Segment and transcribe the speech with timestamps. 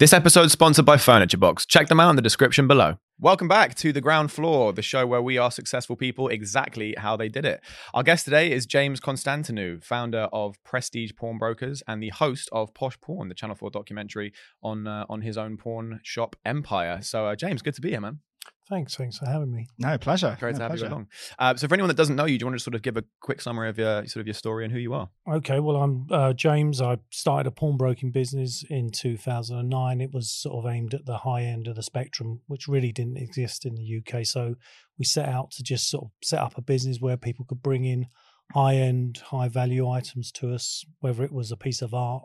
[0.00, 1.66] This episode is sponsored by Furniture Box.
[1.66, 2.96] Check them out in the description below.
[3.18, 7.18] Welcome back to The Ground Floor, the show where we are successful people exactly how
[7.18, 7.60] they did it.
[7.92, 12.98] Our guest today is James Constantinou, founder of Prestige Pawnbrokers and the host of Posh
[13.02, 14.32] Pawn, the Channel 4 documentary
[14.62, 17.00] on uh, on his own pawn shop empire.
[17.02, 18.20] So, uh, James, good to be here, man.
[18.70, 18.94] Thanks.
[18.94, 19.66] Thanks for having me.
[19.78, 20.36] No, pleasure.
[20.38, 20.86] Great no, to have pleasure.
[20.86, 21.08] you along.
[21.40, 22.96] Uh, so, for anyone that doesn't know you, do you want to sort of give
[22.96, 25.08] a quick summary of your sort of your story and who you are?
[25.28, 26.80] Okay, well, I'm uh, James.
[26.80, 30.00] I started a pawnbroking business in 2009.
[30.00, 33.16] It was sort of aimed at the high end of the spectrum, which really didn't
[33.16, 34.24] exist in the UK.
[34.24, 34.54] So
[34.96, 37.84] we set out to just sort of set up a business where people could bring
[37.84, 38.06] in
[38.52, 42.22] high end, high value items to us, whether it was a piece of art,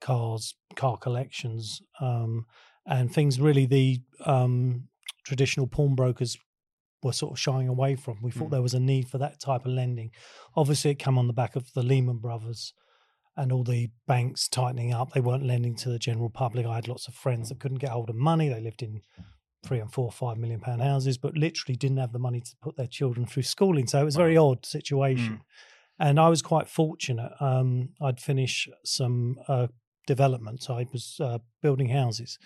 [0.00, 2.44] cars, car collections, um,
[2.86, 4.88] and things really the um,
[5.24, 6.36] traditional pawnbrokers
[7.02, 8.18] were sort of shying away from.
[8.22, 8.52] We thought Mm.
[8.52, 10.10] there was a need for that type of lending.
[10.56, 12.72] Obviously, it came on the back of the Lehman Brothers
[13.36, 15.12] and all the banks tightening up.
[15.12, 16.66] They weren't lending to the general public.
[16.66, 18.48] I had lots of friends that couldn't get hold of money.
[18.48, 19.02] They lived in
[19.62, 22.76] three and four, five million pound houses, but literally didn't have the money to put
[22.76, 23.86] their children through schooling.
[23.86, 25.42] So it was a very odd situation.
[26.00, 27.32] And I was quite fortunate.
[27.40, 29.66] Um, I'd finish some uh,
[30.06, 30.68] development.
[30.70, 32.38] I was uh, building houses,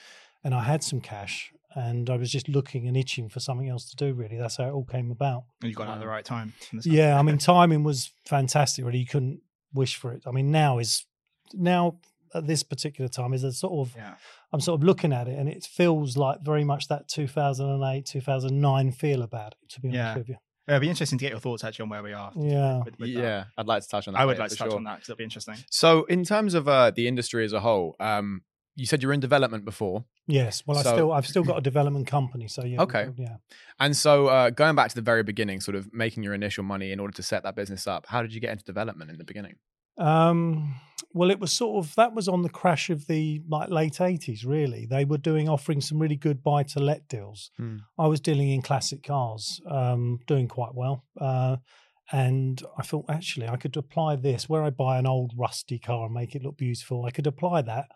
[0.44, 3.88] and I had some cash, and I was just looking and itching for something else
[3.90, 4.12] to do.
[4.14, 5.44] Really, that's how it all came about.
[5.62, 6.52] And you got out at the right time.
[6.72, 8.84] the Yeah, I mean, timing was fantastic.
[8.84, 9.40] Really, you couldn't
[9.72, 10.22] wish for it.
[10.26, 11.04] I mean, now is
[11.54, 11.98] now
[12.34, 14.14] at this particular time is a sort of yeah.
[14.52, 18.92] I'm sort of looking at it, and it feels like very much that 2008, 2009
[18.92, 19.68] feel about it.
[19.70, 20.16] To be honest Yeah.
[20.18, 20.36] with you,
[20.68, 22.30] It'd be interesting to get your thoughts actually on where we are.
[22.36, 22.82] yeah.
[22.84, 24.20] with- with yeah, I'd like to touch on that.
[24.20, 24.76] I would like to touch sure.
[24.76, 25.56] on that because it'll be interesting.
[25.70, 28.42] So, in terms of uh, the industry as a whole, um,
[28.74, 31.60] you said you were in development before, Yes, well, I still I've still got a
[31.60, 32.80] development company, so yeah.
[32.82, 33.08] Okay.
[33.16, 33.36] yeah.
[33.80, 36.92] and so uh, going back to the very beginning, sort of making your initial money
[36.92, 38.06] in order to set that business up.
[38.06, 39.56] How did you get into development in the beginning?
[39.98, 40.76] Um,
[41.12, 44.44] well, it was sort of that was on the crash of the like late eighties.
[44.44, 47.50] Really, they were doing offering some really good buy to let deals.
[47.56, 47.78] Hmm.
[47.98, 51.56] I was dealing in classic cars, um, doing quite well, uh,
[52.12, 56.06] and I thought actually I could apply this where I buy an old rusty car
[56.06, 57.04] and make it look beautiful.
[57.04, 57.86] I could apply that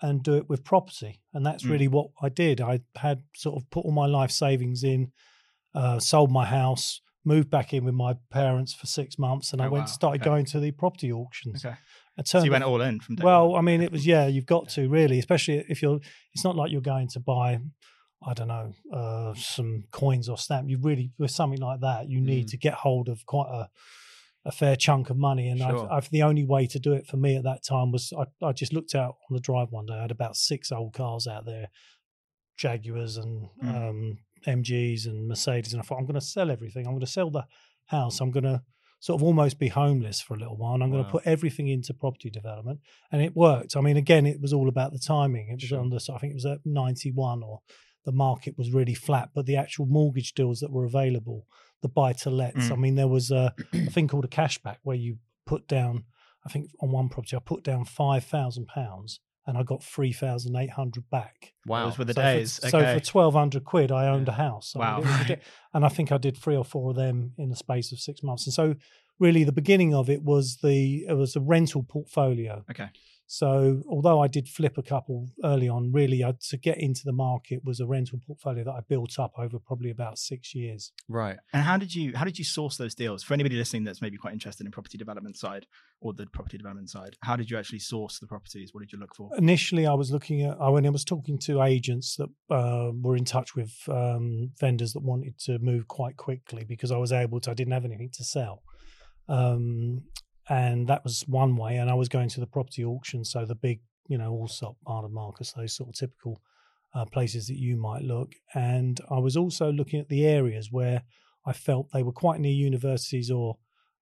[0.00, 1.72] and do it with property, and that's Hmm.
[1.72, 2.60] really what I did.
[2.60, 5.12] I had sort of put all my life savings in,
[5.74, 7.00] uh, sold my house.
[7.24, 9.92] Moved back in with my parents for six months, and I Oh, went wow.
[9.92, 10.30] started Okay.
[10.30, 11.62] going to the property auctions.
[11.62, 11.76] Okay.
[12.16, 13.54] I So turned you went all in from day well.
[13.56, 14.26] I mean, it was yeah.
[14.28, 16.00] You've got to really, especially if you're.
[16.32, 17.58] It's not like you're going to buy,
[18.26, 20.70] I don't know, uh, some coins or stamp.
[20.70, 22.50] You really with something like that, you need Mm.
[22.52, 23.68] to get hold of quite a
[24.44, 25.48] a fair chunk of money.
[25.48, 25.86] And Sure.
[25.90, 28.46] I've, I've the only way to do it for me at that time was I,
[28.46, 29.94] I just looked out on the drive one day.
[29.94, 31.68] I had about six old cars out there,
[32.56, 33.74] Jaguars and Mm.
[33.88, 36.86] um, MGs and Mercedes, and I thought I'm going to sell everything.
[36.86, 37.44] I'm going to sell the
[37.86, 38.20] house.
[38.20, 38.62] I'm going to
[39.00, 40.74] sort of almost be homeless for a little while.
[40.74, 43.76] And I'm going to put everything into property development, and it worked.
[43.76, 45.48] I mean, again, it was all about the timing.
[45.48, 45.80] It was Sure.
[45.80, 47.60] on the I think it was at 91 or
[48.04, 51.46] the market was really flat, but the actual mortgage deals that were available,
[51.82, 52.70] the buy to lets.
[52.70, 52.78] I Mm.
[52.80, 56.04] mean, there was a, a thing called a cashback where you put down.
[56.46, 60.12] I think on one property, I put down five thousand pounds, and I got three
[60.12, 61.52] thousand eight hundred back.
[61.66, 61.84] Wow.
[61.88, 62.58] Those were the So days.
[62.58, 64.74] For, So for twelve hundred quid, I owned a house.
[64.74, 64.98] I mean, Wow.
[65.20, 65.38] it was
[65.74, 68.22] and I think I did three or four of them in the space of six
[68.22, 68.46] months.
[68.46, 68.74] And so,
[69.18, 72.64] really, the beginning of it was the it was a rental portfolio.
[72.70, 72.88] okay.
[73.30, 77.12] So although I did flip a couple early on, really I, to get into the
[77.12, 80.92] market was a rental portfolio that I built up over probably about six years.
[81.08, 81.36] right.
[81.52, 83.22] And how did you how did you source those deals?
[83.22, 85.66] For anybody listening that's maybe quite interested in property development side
[86.00, 88.70] or the property development side, how did you actually source the properties?
[88.72, 89.28] What did you look for?
[89.36, 93.16] Initially, I was looking at I when I was talking to agents that uh, were
[93.16, 97.40] in touch with um, vendors that wanted to move quite quickly because I was able
[97.40, 97.50] to.
[97.50, 98.62] I didn't have anything to sell,
[99.28, 100.04] um,
[100.48, 101.76] and that was one way.
[101.76, 105.12] And I was going to the property auction, so the big, you know, Allsop, Barnard
[105.12, 106.40] Marcus, those sort of typical
[106.94, 108.32] uh, places that you might look.
[108.54, 111.02] And I was also looking at the areas where
[111.46, 113.56] I felt they were quite near universities or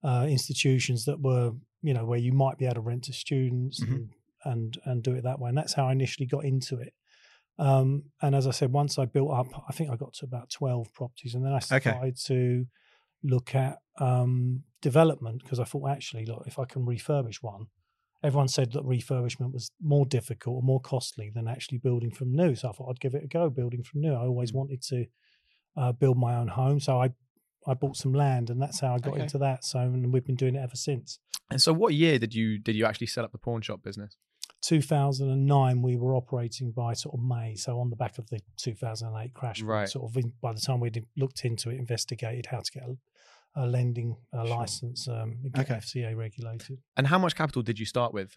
[0.05, 1.53] uh, institutions that were,
[1.83, 3.95] you know, where you might be able to rent to students Mhm.
[3.95, 4.11] and,
[4.45, 5.49] and and do it that way.
[5.49, 6.95] And that's how I initially got into it.
[7.59, 10.51] Um, and as I said, once I built up, I think I got to about
[10.51, 11.91] twelve properties, and then I Okay.
[11.91, 12.67] started to
[13.23, 17.67] look at um, development because I thought actually, look, if I can refurbish one,
[18.23, 22.55] everyone said that refurbishment was more difficult or more costly than actually building from new.
[22.55, 24.15] So I thought I'd give it a go, building from new.
[24.15, 24.59] I always Mm.
[24.61, 24.99] wanted to
[25.81, 27.09] uh, build my own home, so I
[27.71, 29.23] I bought some land, and that's how I got Okay.
[29.25, 29.65] into that.
[29.71, 31.19] So and we've been doing it ever since.
[31.51, 34.13] And so, what year did you did you actually set up the pawn shop business?
[34.63, 37.55] 2009, we were operating by sort of May.
[37.57, 39.89] So on the back of the 2008 crash, Right.
[39.89, 42.85] sort of in, by the time we'd looked into it, investigated how to get
[43.57, 44.57] a, a lending uh Sure.
[44.57, 45.75] license, um, Okay.
[45.75, 46.79] FCA regulated.
[46.97, 48.37] And how much capital did you start with?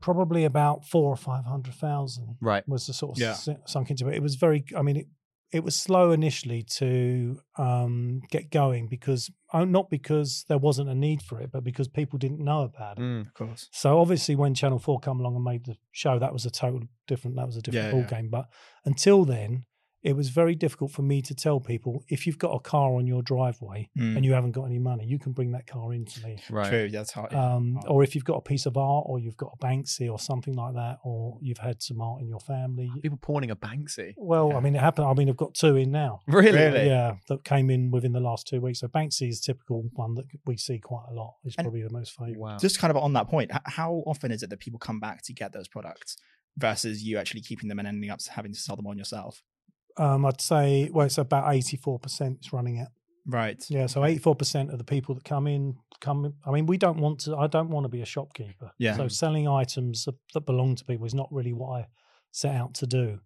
[0.00, 2.62] probably about four or five hundred thousand Right.
[2.68, 3.34] was the sort of Yeah.
[3.66, 4.14] sunk into it.
[4.14, 5.06] It was very, I mean, it,
[5.50, 10.94] it was slow initially to um, get going because oh, not because there wasn't a
[10.94, 13.02] need for it, but because people didn't know about it.
[13.02, 13.26] Mm.
[13.26, 13.68] Of course.
[13.72, 16.82] So obviously, when Channel Four come along and made the show, that was a total
[17.08, 17.34] different.
[17.36, 18.06] That was a different Yeah, ball yeah.
[18.20, 18.28] game.
[18.30, 18.46] But
[18.84, 19.64] until then,
[20.08, 23.06] it was very difficult for me to tell people if you've got a car on
[23.06, 24.16] your driveway Mm.
[24.16, 26.38] and you haven't got any money, you can bring that car into me.
[26.50, 26.68] Right.
[26.68, 26.88] True.
[26.90, 27.32] That's hard.
[27.34, 27.86] Um, hard.
[27.88, 30.54] or if you've got a piece of art, or you've got a Banksy, or something
[30.54, 32.90] like that, or you've had some art in your family.
[33.02, 34.14] People pawning a Banksy.
[34.16, 34.56] Well, Yeah.
[34.56, 35.06] I mean, it happened.
[35.08, 36.20] I mean, I've got two in now.
[36.26, 36.52] Really?
[36.58, 36.86] Really?
[36.86, 38.80] Yeah, that came in within the last two weeks.
[38.80, 41.34] So Banksy is a typical one that we see quite a lot.
[41.44, 42.38] It's And- probably the most favourite.
[42.38, 42.56] Wow.
[42.58, 45.32] Just kind of on that point, how often is it that people come back to
[45.34, 46.16] get those products
[46.56, 49.42] versus you actually keeping them and ending up having to sell them on yourself?
[49.98, 52.88] Um, I'd say, well, it's about eighty-four percent is running at.
[53.26, 53.62] Right.
[53.68, 56.24] Yeah, so eighty-four percent of the people that come in come.
[56.24, 57.36] in- I mean, we don't want to.
[57.36, 58.70] I don't want to be a shopkeeper.
[58.78, 58.96] Yeah.
[58.96, 61.86] So selling items that, that belong to people is not really what I
[62.30, 63.18] set out to do.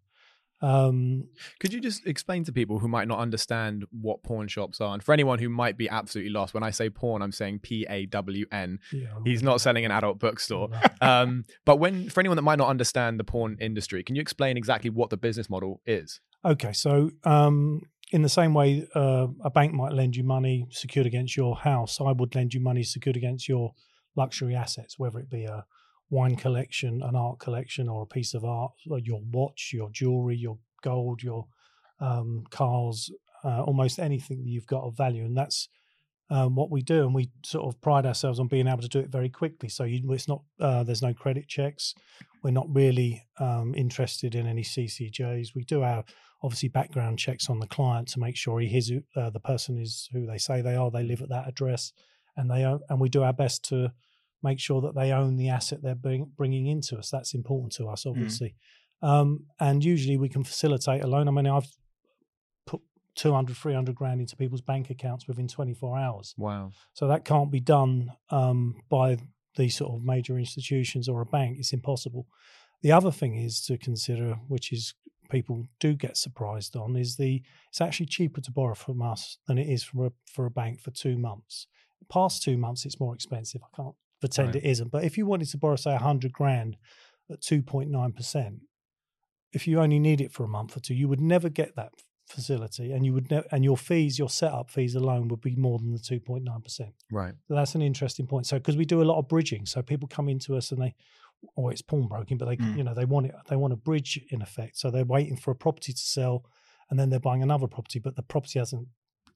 [0.63, 1.25] Um,
[1.59, 4.95] Could you just explain to people who might not understand what pawn shops are?
[4.95, 7.85] And for anyone who might be absolutely lost, when I say pawn, I'm saying P
[7.91, 8.79] A W N.
[8.93, 10.69] yeah, He's not selling an adult bookstore.
[11.01, 14.57] Um, but when for anyone that might not understand the pawn industry, can you explain
[14.57, 16.21] exactly what the business model is?
[16.45, 21.07] Okay, so um, in the same way uh, a bank might lend you money secured
[21.07, 23.73] against your house, I would lend you money secured against your
[24.17, 25.65] luxury assets, whether it be a
[26.11, 30.59] wine collection, an art collection, or a piece of art, your watch, your jewelry, your
[30.83, 31.47] gold, your
[32.01, 33.11] um, cars,
[33.45, 35.69] uh, almost anything that you've got of value, and that's
[36.29, 37.05] um, what we do.
[37.05, 39.69] And we sort of pride ourselves on being able to do it very quickly.
[39.69, 41.95] So you, it's not uh, there's no credit checks.
[42.43, 45.55] We're not really um, interested in any CCJs.
[45.55, 46.05] We do our
[46.43, 49.79] obviously background checks on the client to make sure he is who- uh, the person
[49.79, 50.91] is who they say they are.
[50.91, 51.93] They live at that address,
[52.37, 53.93] and they own, and we do our best to
[54.43, 57.11] make sure that they own the asset they're bring, bringing into us.
[57.11, 58.57] That's important to us, obviously.
[59.01, 61.29] Um, and usually we can facilitate a loan.
[61.29, 61.69] I mean, I've
[62.67, 62.81] put
[63.15, 66.35] 200, 300 grand into people's bank accounts within 24 hours.
[66.37, 66.71] Wow.
[66.93, 69.19] So that can't be done um, by
[69.57, 71.59] these sort of major institutions or a bank.
[71.59, 72.27] It's impossible.
[72.83, 74.95] The other thing is to consider, which is
[75.33, 79.59] people do get surprised on, is the it's actually cheaper to borrow from us than
[79.59, 81.67] it is for a, for a bank for two months.
[82.09, 83.63] Past two months, it's more expensive.
[83.65, 84.57] I can't pretend Right.
[84.65, 84.91] it isn't.
[84.93, 86.77] But if you wanted to borrow, say, a hundred grand
[87.31, 88.61] at two point nine percent,
[89.53, 91.93] if you only need it for a month or two, you would never get that
[92.29, 95.79] facility, and you would ne- and your fees, your setup fees alone would be more
[95.79, 96.95] than the two point nine percent.
[97.11, 97.35] Right.
[97.49, 98.47] So that's an interesting point.
[98.47, 100.95] So because we do a lot of bridging, so people come into us and they,
[101.57, 102.77] or it's pawnbroking, but they Mm.
[102.79, 104.79] you know they want it, they want a bridge in effect.
[104.79, 106.45] So they're waiting for a property to sell,
[106.91, 108.89] and then they're buying another property, but the property hasn't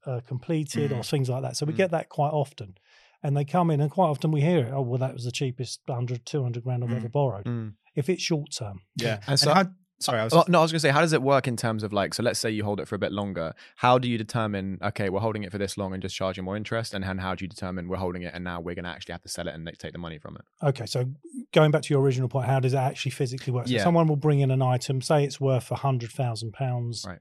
[0.07, 1.57] uh, completed or things like that.
[1.57, 1.77] So we Mm.
[1.79, 2.77] get that quite often.
[3.25, 4.73] And they come in, and quite often we hear it.
[4.73, 6.97] Oh, well, that was the cheapest 100, 200 grand I've Mm.
[6.97, 7.45] ever borrowed.
[7.47, 7.75] Mm.
[7.97, 9.21] If it's short term, Yeah.
[9.27, 9.65] And so- how,
[9.99, 11.83] sorry, I was no, I was going to say, how does it work in terms
[11.83, 13.55] of like, so let's say you hold it for a bit longer.
[13.77, 16.57] How do you determine, okay, we're holding it for this long and just charging more
[16.57, 16.95] interest?
[16.95, 19.13] And then how do you determine we're holding it and now we're going to actually
[19.13, 20.43] have to sell it and take the money from it?
[20.67, 21.07] Okay, so
[21.53, 23.67] going back to your original point, how does it actually physically work?
[23.67, 23.83] So Yeah.
[23.85, 27.05] someone will bring in an item, say it's worth a hundred thousand pounds.
[27.07, 27.19] Right.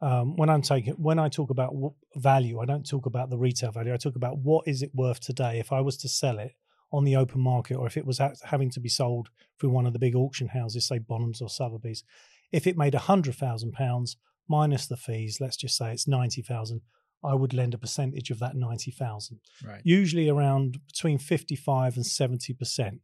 [0.00, 1.74] Um, when I'm taking, when I talk about
[2.14, 3.92] value, I don't talk about the retail value.
[3.92, 5.58] I talk about what is it worth today.
[5.58, 6.52] If I was to sell it
[6.92, 9.92] on the open market, or if it was having to be sold through one of
[9.92, 12.04] the big auction houses, say Bonhams or Sotheby's,
[12.52, 14.16] if it made a hundred thousand pounds
[14.48, 16.80] minus the fees, let's just say it's ninety thousand,
[17.22, 19.82] I would lend a percentage of that ninety thousand right.
[19.84, 23.00] usually around between 55 and 70%.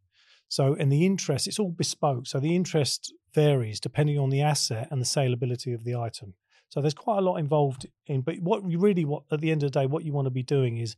[0.48, 2.26] So, and the interest, it's all bespoke.
[2.26, 6.34] So the interest varies depending on the asset and the saleability of the item.
[6.68, 9.62] So there's quite a lot involved in, but what you really what at the end
[9.62, 10.96] of the day, what you want to be doing is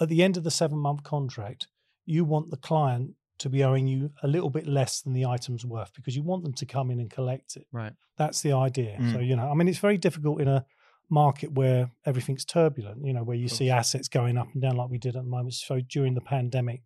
[0.00, 1.66] at the end of the seven month contract,
[2.06, 5.64] you want the client to be owing you a little bit less than the item's
[5.64, 7.66] worth because you want them to come in and collect it.
[7.72, 7.92] Right.
[8.18, 8.98] That's the idea.
[9.00, 9.12] Mm.
[9.12, 10.66] So, you know, I mean, it's very difficult in a
[11.08, 14.90] market where everything's turbulent, you know, where you see assets going up and down like
[14.90, 15.54] we did at the moment.
[15.54, 16.82] So during the pandemic,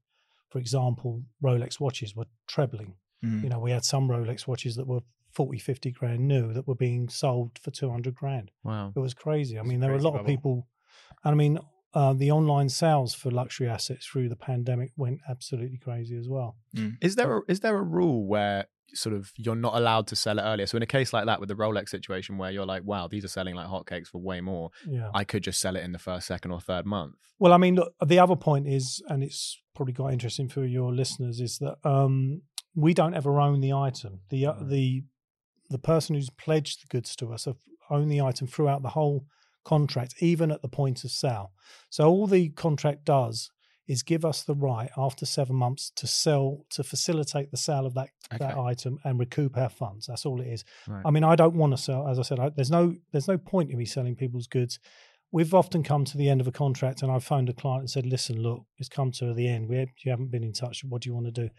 [0.48, 2.94] for example, Rolex watches were trebling.
[3.24, 3.42] Mm.
[3.42, 5.00] You know, we had some Rolex watches that were
[5.32, 8.52] 40, 50 grand new that were being sold for 200 grand.
[8.62, 8.92] Wow.
[8.94, 9.58] It was crazy.
[9.58, 10.20] I mean, there were a lot bubble.
[10.20, 10.68] of people,
[11.24, 11.58] and I mean,
[11.94, 16.56] uh, the online sales for luxury assets through the pandemic went absolutely crazy as well.
[17.00, 20.38] Is there a, is there a rule where sort of you're not allowed to sell
[20.38, 20.66] it earlier?
[20.66, 23.24] So in a case like that with the Rolex situation where you're like, wow, these
[23.24, 25.10] are selling like hotcakes for way more, Yeah.
[25.14, 27.14] I could just sell it in the first, second, or third month.
[27.38, 30.92] Well, I mean, look, the other point is, and it's probably quite interesting for your
[30.94, 32.42] listeners, is that um,
[32.74, 34.20] we don't ever own the item.
[34.30, 34.68] The uh, Right.
[34.68, 35.04] the
[35.70, 37.56] the person who's pledged the goods to us have
[37.90, 39.24] owned the item throughout the whole
[39.64, 41.52] contract, even at the point of sale.
[41.90, 43.50] So all the contract does
[43.86, 47.94] is give us the right after seven months to sell to facilitate the sale of
[47.94, 50.06] that that item and recoup our funds.
[50.06, 50.64] That's all it is.
[50.88, 51.02] Right.
[51.04, 52.08] I mean, I don't want to sell.
[52.08, 54.78] As I said, I, there's no there's no point in me selling people's goods.
[55.32, 57.90] We've often come to the end of a contract, and I've phoned a client and
[57.90, 59.68] said, "Listen, look, it's come to the end.
[59.68, 60.84] We you haven't been in touch.
[60.84, 61.50] What do you want to do?"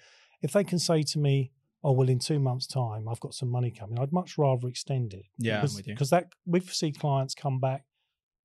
[0.41, 1.51] If they can say to me,
[1.83, 5.13] "Oh, well, in two months' time, I've got some money coming," I'd much rather extend
[5.13, 5.25] it.
[5.38, 7.83] Yeah, because, because that we've seen clients come back,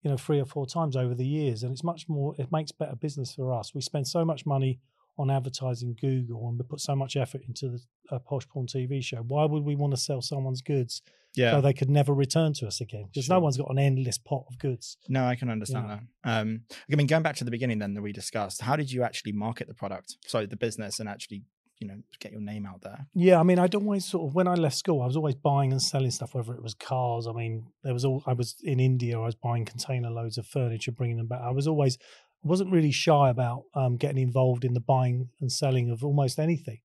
[0.03, 2.35] you know, three or four times over the years, and it's much more.
[2.39, 3.75] It makes better business for us.
[3.75, 4.79] We spend so much money
[5.19, 7.81] on advertising Google, and we put so much effort into the
[8.11, 9.19] uh, Posh Pawn TV show.
[9.19, 11.03] Why would we want to sell someone's goods
[11.35, 11.51] Yeah.
[11.51, 13.05] so they could never return to us again?
[13.13, 14.97] Because no one's got an endless pot of goods.
[15.09, 15.99] No, I can understand Yeah.
[16.25, 16.41] that.
[16.41, 19.03] Um, I mean, going back to the beginning then that we discussed, how did you
[19.03, 20.17] actually market the product?
[20.27, 21.43] So the business and actually,
[21.81, 23.07] you know, get your name out there.
[23.15, 25.73] Yeah, I mean, I'd always sort of when I left school, I was always buying
[25.73, 27.27] and selling stuff, whether it was cars.
[27.27, 29.19] I mean, there was all I was in India.
[29.19, 31.41] I was buying container loads of furniture, bringing them back.
[31.43, 31.97] I was always
[32.45, 36.39] I wasn't really shy about um, getting involved in the buying and selling of almost
[36.39, 36.81] anything.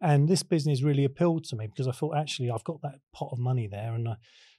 [0.00, 3.30] And this business really appealed to me because I thought actually I've got that pot
[3.32, 4.16] of money there, and uh,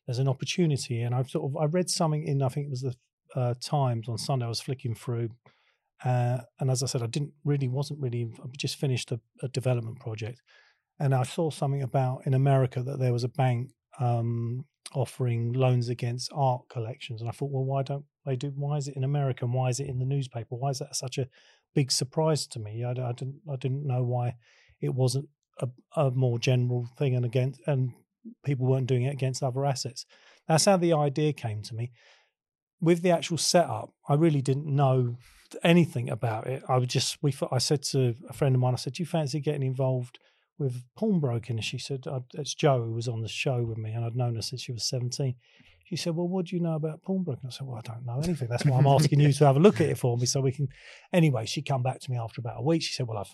[0.08, 1.01] there's an opportunity.
[1.01, 2.96] And I've sort of I read something in I think it was the
[3.36, 4.46] uh, Times on Sunday.
[4.46, 5.30] I was flicking through,
[6.05, 9.47] uh, and as I said, I didn't really wasn't really I just finished a, a
[9.47, 10.41] development project,
[11.00, 15.89] and I saw something about in America that there was a bank um, offering loans
[15.89, 18.53] against art collections, and I thought, well, why don't they do?
[18.55, 19.45] Why is it in America?
[19.45, 20.55] And why is it in the newspaper?
[20.55, 21.27] Why is that such a
[21.74, 22.83] big surprise to me?
[22.83, 24.35] I, I didn't I didn't know why
[24.81, 25.27] it wasn't
[25.59, 27.93] a, a more general thing and against and
[28.43, 30.05] people weren't doing it against other assets.
[30.47, 31.91] That's how the idea came to me.
[32.81, 35.17] With the actual setup, I really didn't know
[35.63, 36.63] anything about it.
[36.67, 39.07] I would just we I said to a friend of mine, I said, "Do you
[39.07, 40.19] fancy getting involved
[40.57, 43.91] with pawnbroking?" And she said, uh, "It's Joe who was on the show with me,
[43.91, 45.35] and I'd known her since she was 17."
[45.85, 48.19] She said, "Well, what do you know about pawnbroking?" I said, "Well, I don't know
[48.24, 48.47] anything.
[48.47, 50.51] That's why I'm asking you to have a look at it for me, so we
[50.51, 50.67] can."
[51.13, 52.81] Anyway, she come back to me after about a week.
[52.81, 53.33] She said, "Well, I've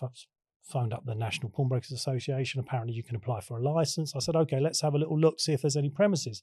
[0.62, 2.60] phoned up the National Pawnbrokers Association.
[2.60, 5.40] Apparently, you can apply for a license." I said, "Okay, let's have a little look,
[5.40, 6.42] see if there's any premises."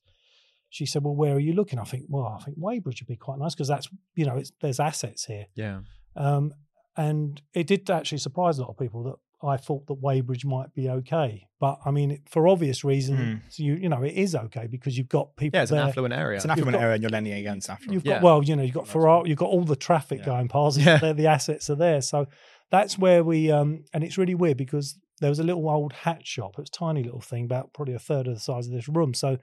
[0.69, 3.15] She said, "Well, where are you looking?" I think, "Well, I think Weybridge would be
[3.15, 5.79] quite nice because that's you know, it's, there's assets here." Yeah.
[6.15, 6.53] Um,
[6.97, 9.15] and it did actually surprise a lot of people that
[9.47, 11.47] I thought that Weybridge might be okay.
[11.61, 15.35] But I mean, for obvious reasons, you you know, it is okay because you've got
[15.38, 16.35] people Yeah, it's an affluent area.
[16.35, 17.93] It's an affluent got- area and you're lending against affluent.
[17.93, 18.15] You've Yeah.
[18.15, 20.25] got well, you know, you've got That's Ferrari, you've got all the traffic Yeah.
[20.25, 20.77] going past.
[20.79, 20.97] Yeah.
[20.97, 22.27] The, the assets are there, so
[22.69, 23.49] that's where we.
[23.51, 26.51] um And it's really weird because there was a little old hat shop.
[26.57, 28.88] It was a tiny little thing, about probably a third of the size of this
[28.89, 29.13] room.
[29.13, 29.38] So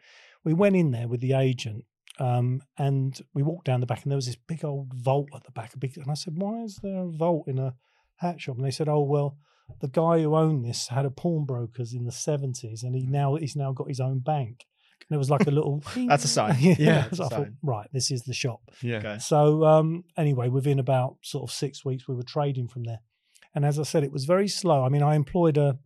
[0.46, 1.84] we went in there with the agent,
[2.18, 5.44] um, and we walked down the back, and there was this big old vault at
[5.44, 5.74] the back.
[5.74, 7.74] A big, and I said, "Why is there a vault in a
[8.16, 9.36] hat shop?" And they said, "Oh well."
[9.80, 13.56] The guy who owned this had a pawnbrokers in the seventies, and he now he's
[13.56, 14.64] now got his own bank.
[15.10, 15.82] And it was like a little.
[16.08, 16.54] That's a sign.
[16.60, 18.60] yeah, Yeah, so it's a I thought, right, this is the shop.
[18.80, 18.98] yeah.
[18.98, 19.18] Okay.
[19.18, 23.00] So um, anyway, within about sort of six weeks, we were trading from there.
[23.56, 24.84] And as I said, it was very slow.
[24.84, 25.78] I mean, I employed a,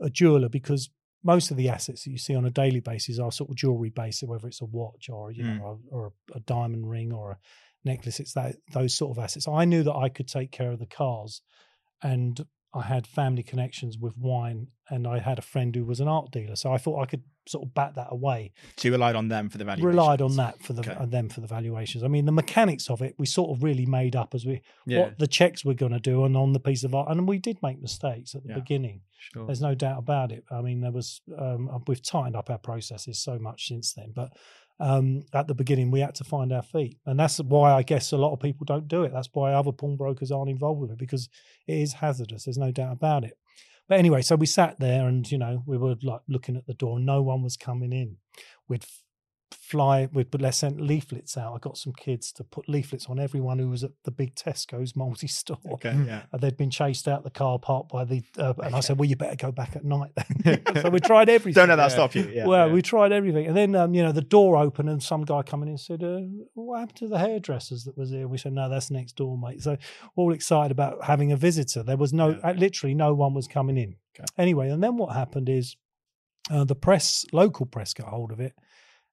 [0.00, 0.88] a jeweler because
[1.24, 3.90] most of the assets that you see on a daily basis are sort of jewelry
[3.90, 5.58] based, whether it's a watch or you Mm.
[5.58, 7.38] know, or, a diamond ring or a
[7.84, 8.20] necklace.
[8.20, 9.48] It's that those sort of assets.
[9.48, 11.42] I knew that I could take care of the cars,
[12.02, 12.40] and
[12.78, 16.30] I had family connections with wine, and I had a friend who was an art
[16.30, 19.28] dealer, so I thought I could sort of bat that away So you relied on
[19.28, 19.84] them for the value.
[19.86, 20.92] relied on that for the Okay.
[20.92, 22.04] uh, them for the valuations.
[22.04, 25.00] I mean, the mechanics of it we sort of really made up as we Yeah.
[25.00, 27.38] what the checks we're going to do and on the piece of art, and we
[27.38, 28.54] did make mistakes at the Yeah.
[28.62, 29.00] beginning.
[29.18, 29.46] Sure.
[29.46, 30.44] There's no doubt about it.
[30.50, 34.30] I mean, there was um, we've tightened up our processes so much since then, but
[34.80, 38.12] um, at the beginning we had to find our feet, and that's why I guess
[38.12, 39.12] a lot of people don't do it.
[39.12, 41.28] That's why other pawnbrokers aren't involved with it because
[41.66, 42.44] it is hazardous.
[42.44, 43.38] There's no doubt about it.
[43.88, 46.74] But anyway, so we sat there and you know we were like looking at the
[46.74, 48.16] door, no one was coming in.
[48.68, 48.84] We'd
[49.52, 51.54] fly, we'd but let's send leaflets out.
[51.54, 54.94] I got some kids to put leaflets on everyone who was at the big Tesco's
[54.96, 55.58] multi-store.
[55.72, 55.94] Okay.
[56.06, 56.22] Yeah.
[56.32, 59.08] Uh, They'd been chased out the car park by the, uh, and I said, "Well,
[59.08, 60.12] you better go back at night."
[60.44, 60.62] Then.
[60.82, 61.60] so we tried everything.
[61.60, 61.88] Don't let that Yeah.
[61.88, 62.30] stop you.
[62.32, 62.46] Yeah.
[62.46, 62.72] well, yeah.
[62.72, 65.68] we tried everything, and then um, you know the door opened, and some guy coming
[65.68, 66.20] in said, uh,
[66.54, 69.62] "What happened to the hairdressers that was here?" We said, "No, that's next door, mate."
[69.62, 69.76] So
[70.16, 71.82] all excited about having a visitor.
[71.82, 72.50] There was no, Yeah.
[72.50, 73.96] uh, literally, no one was coming in.
[74.18, 74.24] Okay.
[74.36, 75.76] Anyway, and then what happened is
[76.50, 78.54] uh, the press, local press, got hold of it,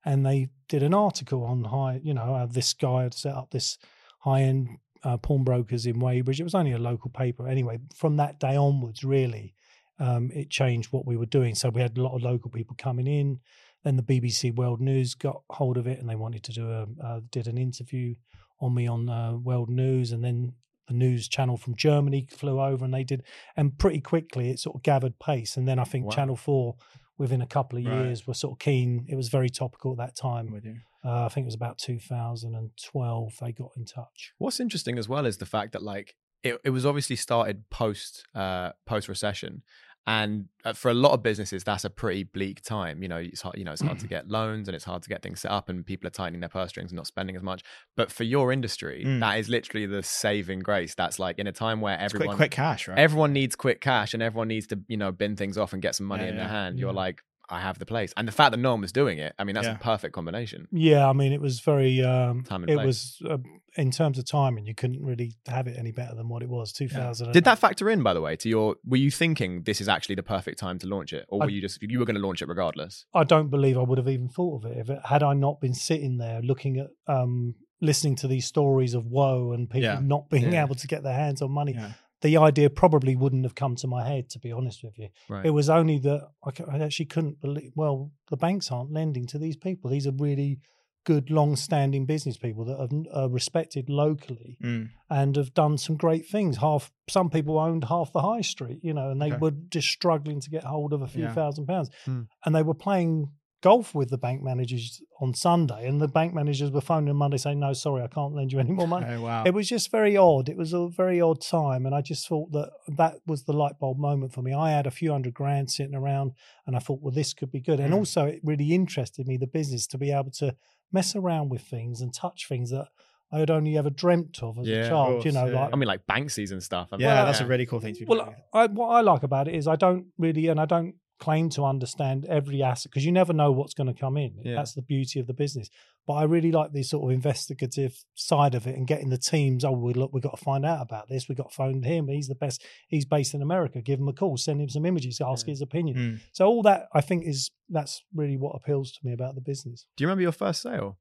[0.05, 1.99] and they did an article on high.
[2.03, 3.77] You know, uh, this guy had set up this
[4.19, 4.69] high-end
[5.03, 6.39] uh, pawnbrokers in Weybridge.
[6.39, 7.47] It was only a local paper.
[7.47, 9.53] Anyway, from that day onwards, really,
[9.99, 11.55] um, it changed what we were doing.
[11.55, 13.39] So we had a lot of local people coming in.
[13.83, 16.87] Then the BBC World News got hold of it, and they wanted to do a
[17.03, 18.15] uh, did an interview
[18.59, 20.53] on me on uh, World News, and then
[20.87, 23.23] the news channel from Germany flew over, and they did,
[23.55, 25.55] and pretty quickly it sort of gathered pace.
[25.55, 26.11] And then I think Wow.
[26.11, 26.75] Channel Four,
[27.17, 28.05] within a couple of Right.
[28.05, 29.05] years, were sort of keen.
[29.07, 30.51] It was very topical at that time.
[30.51, 30.77] with you.
[31.03, 34.33] Uh, I think it was about 2012 they got in touch.
[34.37, 38.25] What's interesting as well is the fact that like it, it was obviously started post
[38.35, 39.63] uh, post recession,
[40.07, 43.01] and uh, for a lot of businesses, that's a pretty bleak time.
[43.01, 45.09] You know, it's hard, you know it's hard to get loans and it's hard to
[45.09, 47.41] get things set up, and people are tightening their purse strings and not spending as
[47.43, 47.63] much.
[47.97, 49.19] But for your industry, Mm.
[49.21, 50.93] that is literally the saving grace.
[50.95, 52.97] That's like in a time where everyone quick, quick cash, right?
[52.99, 55.95] everyone needs quick cash and everyone needs to you know bin things off and get
[55.95, 56.51] some money Yeah, in their yeah.
[56.51, 56.79] hand.
[56.79, 56.95] You're Yeah.
[56.95, 59.33] like, I have the place, and the fact that no one was doing it.
[59.37, 59.75] I mean, that's Yeah.
[59.75, 60.67] a perfect combination.
[60.71, 62.01] Yeah, I mean, it was very.
[62.03, 62.85] Um, Time and it place.
[62.85, 63.37] was uh,
[63.77, 66.71] in terms of timing, you couldn't really have it any better than what it was.
[66.71, 67.31] Two thousand.
[67.33, 68.75] Did that factor in, by the way, to your?
[68.85, 71.51] Were you thinking this is actually the perfect time to launch it, or I- were
[71.51, 73.05] you just you were going to launch it regardless?
[73.13, 75.59] I don't believe I would have even thought of it if it had I not
[75.61, 79.99] been sitting there looking at, um, listening to these stories of woe and people Yeah.
[80.01, 80.63] not being Yeah.
[80.63, 81.73] able to get their hands on money.
[81.73, 81.91] Yeah.
[82.25, 85.09] The idea probably wouldn't have come to my head, to be honest with you.
[85.29, 85.45] Right.
[85.45, 87.71] It was only that I, actually couldn't believe.
[87.75, 89.91] Well, the banks aren't lending to these people.
[89.91, 90.59] These are really
[91.05, 94.89] good, long-standing business people that are respected locally Mm.
[95.07, 96.57] and have done some great things.
[96.57, 99.37] Half some people owned half the high street, you know, and they Okay.
[99.37, 101.33] were just struggling to get hold of a few Yeah.
[101.35, 101.91] thousand pounds.
[102.05, 102.21] Hmm.
[102.43, 103.27] And they were playing
[103.69, 107.37] golf with the bank managers on Sunday, and the bank managers were phoning them Monday
[107.37, 109.43] saying, "No, sorry, I can't lend you any more money." Oh wow.
[109.45, 110.49] It was just very odd.
[110.49, 112.69] It was a very odd time, and I just thought that
[113.01, 114.53] that was the light bulb moment for me.
[114.53, 116.33] I had a few hundred grand sitting around,
[116.65, 117.79] and I thought, well, this could be good.
[117.79, 117.97] And Mm.
[117.97, 120.55] also, it really interested me the business to be able to
[120.91, 122.87] mess around with things and touch things that
[123.31, 125.25] I had only ever dreamt of as Yeah, a of child.
[125.25, 125.59] you know, yeah.
[125.61, 126.89] like I mean, like Banksies and stuff.
[126.91, 127.45] I mean, yeah, well, that's yeah.
[127.47, 128.05] a really cool thing to be.
[128.05, 128.33] well.
[128.53, 131.63] I, what I like about it is I don't really, and I don't claim to
[131.63, 134.35] understand every asset because you never know what's going to come in.
[134.43, 134.55] Yeah.
[134.55, 135.69] That's the beauty of the business.
[136.07, 139.65] But I really like the sort of investigative side of it and getting the teams.
[139.65, 141.27] Oh, we look, we've got to find out about this.
[141.27, 142.07] We've got to phone him.
[142.09, 142.63] He's the best.
[142.87, 143.81] He's based in America.
[143.81, 144.37] Give him a call.
[144.37, 145.19] Send him some images.
[145.25, 145.51] Ask Yeah.
[145.51, 145.97] his opinion.
[145.97, 146.19] Mm.
[146.33, 149.87] So all that I think is that's really what appeals to me about the business.
[149.97, 150.97] Do you remember your first sale,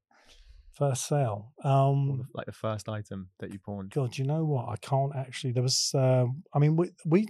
[0.73, 1.53] First sale.
[1.63, 3.91] Um, like the first item that you pawned?
[3.91, 4.67] God, you know what?
[4.67, 5.53] I can't actually.
[5.53, 7.29] There was, um, I mean, we, we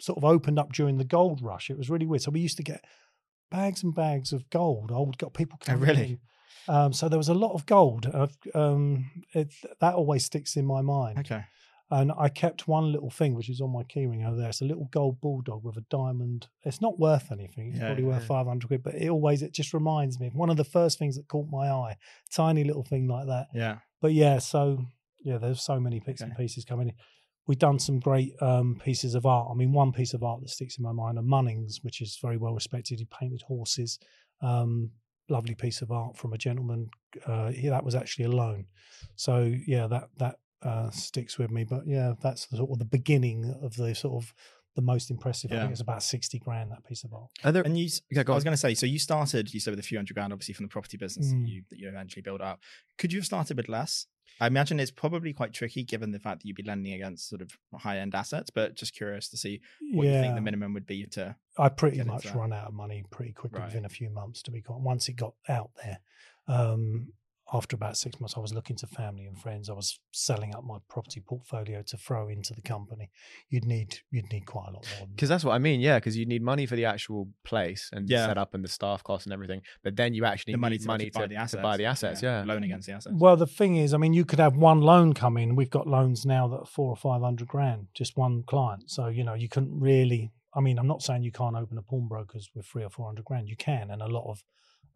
[0.00, 1.70] sort of opened up during the gold rush.
[1.70, 2.22] It was really weird.
[2.22, 2.84] So we used to get
[3.50, 4.90] bags and bags of gold.
[4.92, 5.82] Old got people coming.
[5.82, 6.06] Oh, really?
[6.68, 6.74] in.
[6.74, 8.06] Um, so there was a lot of gold.
[8.06, 11.18] Uh, um, it, that always sticks in my mind.
[11.18, 11.44] Okay.
[11.92, 14.48] And I kept one little thing, which is on my keyring over there.
[14.50, 16.46] It's a little gold bulldog with a diamond.
[16.64, 17.70] It's not worth anything.
[17.70, 18.28] It's Yeah, probably worth yeah.
[18.28, 21.16] 500 quid, but it always, it just reminds me of one of the first things
[21.16, 21.96] that caught my eye.
[22.32, 23.78] Tiny little thing like that Yeah.
[24.00, 24.84] but yeah, so
[25.24, 26.94] yeah, there's so many bits and pieces coming in.
[27.50, 29.48] We've done some great um, pieces of art.
[29.50, 32.16] I mean, one piece of art that sticks in my mind are Munnings, which is
[32.22, 33.00] very well respected.
[33.00, 33.98] He painted horses.
[34.40, 34.92] Um,
[35.28, 36.90] lovely piece of art from a gentleman.
[37.26, 38.66] Uh, that was actually a loan.
[39.16, 41.64] So yeah, that that uh, sticks with me.
[41.64, 44.32] But yeah, that's the sort of the beginning of the sort of
[44.76, 45.52] the most impressive.
[45.52, 47.30] I think it's about sixty grand that piece of art.
[47.44, 49.52] Are there, And you, s- Yeah, go I was going to say, so you started,
[49.52, 51.42] you said with a few hundred grand, obviously from the property business Mm.
[51.42, 52.60] that, you, that you eventually built up.
[52.98, 54.06] Could you have started with less?
[54.40, 57.42] I imagine it's probably quite tricky given the fact that you'd be lending against sort
[57.42, 59.60] of high end assets, but just curious to see
[59.92, 61.36] what you think the minimum would be to.
[61.58, 63.66] I pretty much run out of money pretty quickly Right.
[63.66, 64.40] within a few months.
[64.44, 65.98] To be quite, once it got out there,
[66.48, 67.12] um,
[67.52, 69.68] after about six months, I was looking to family and friends.
[69.68, 73.10] I was selling up my property portfolio to throw into the company.
[73.48, 75.06] You'd need you'd need quite a lot more.
[75.06, 75.98] Than Because that's what I mean, yeah.
[75.98, 78.26] Because you need money for the actual place and Yeah.
[78.26, 80.82] set up and the staff costs and everything, but then you actually The money need
[80.82, 81.62] to, money actually buy to, the to assets.
[81.62, 82.22] buy the assets.
[82.22, 83.16] Yeah, Loan against the assets.
[83.18, 85.56] Well, the thing is, I mean, you could have one loan come in.
[85.56, 88.90] We've got loans now that are four or five hundred grand, just one client.
[88.90, 90.30] So you know, you couldn't really.
[90.54, 93.24] I mean, I'm not saying you can't open a pawnbrokers with three or four hundred
[93.24, 93.48] grand.
[93.48, 94.42] You can, and a lot of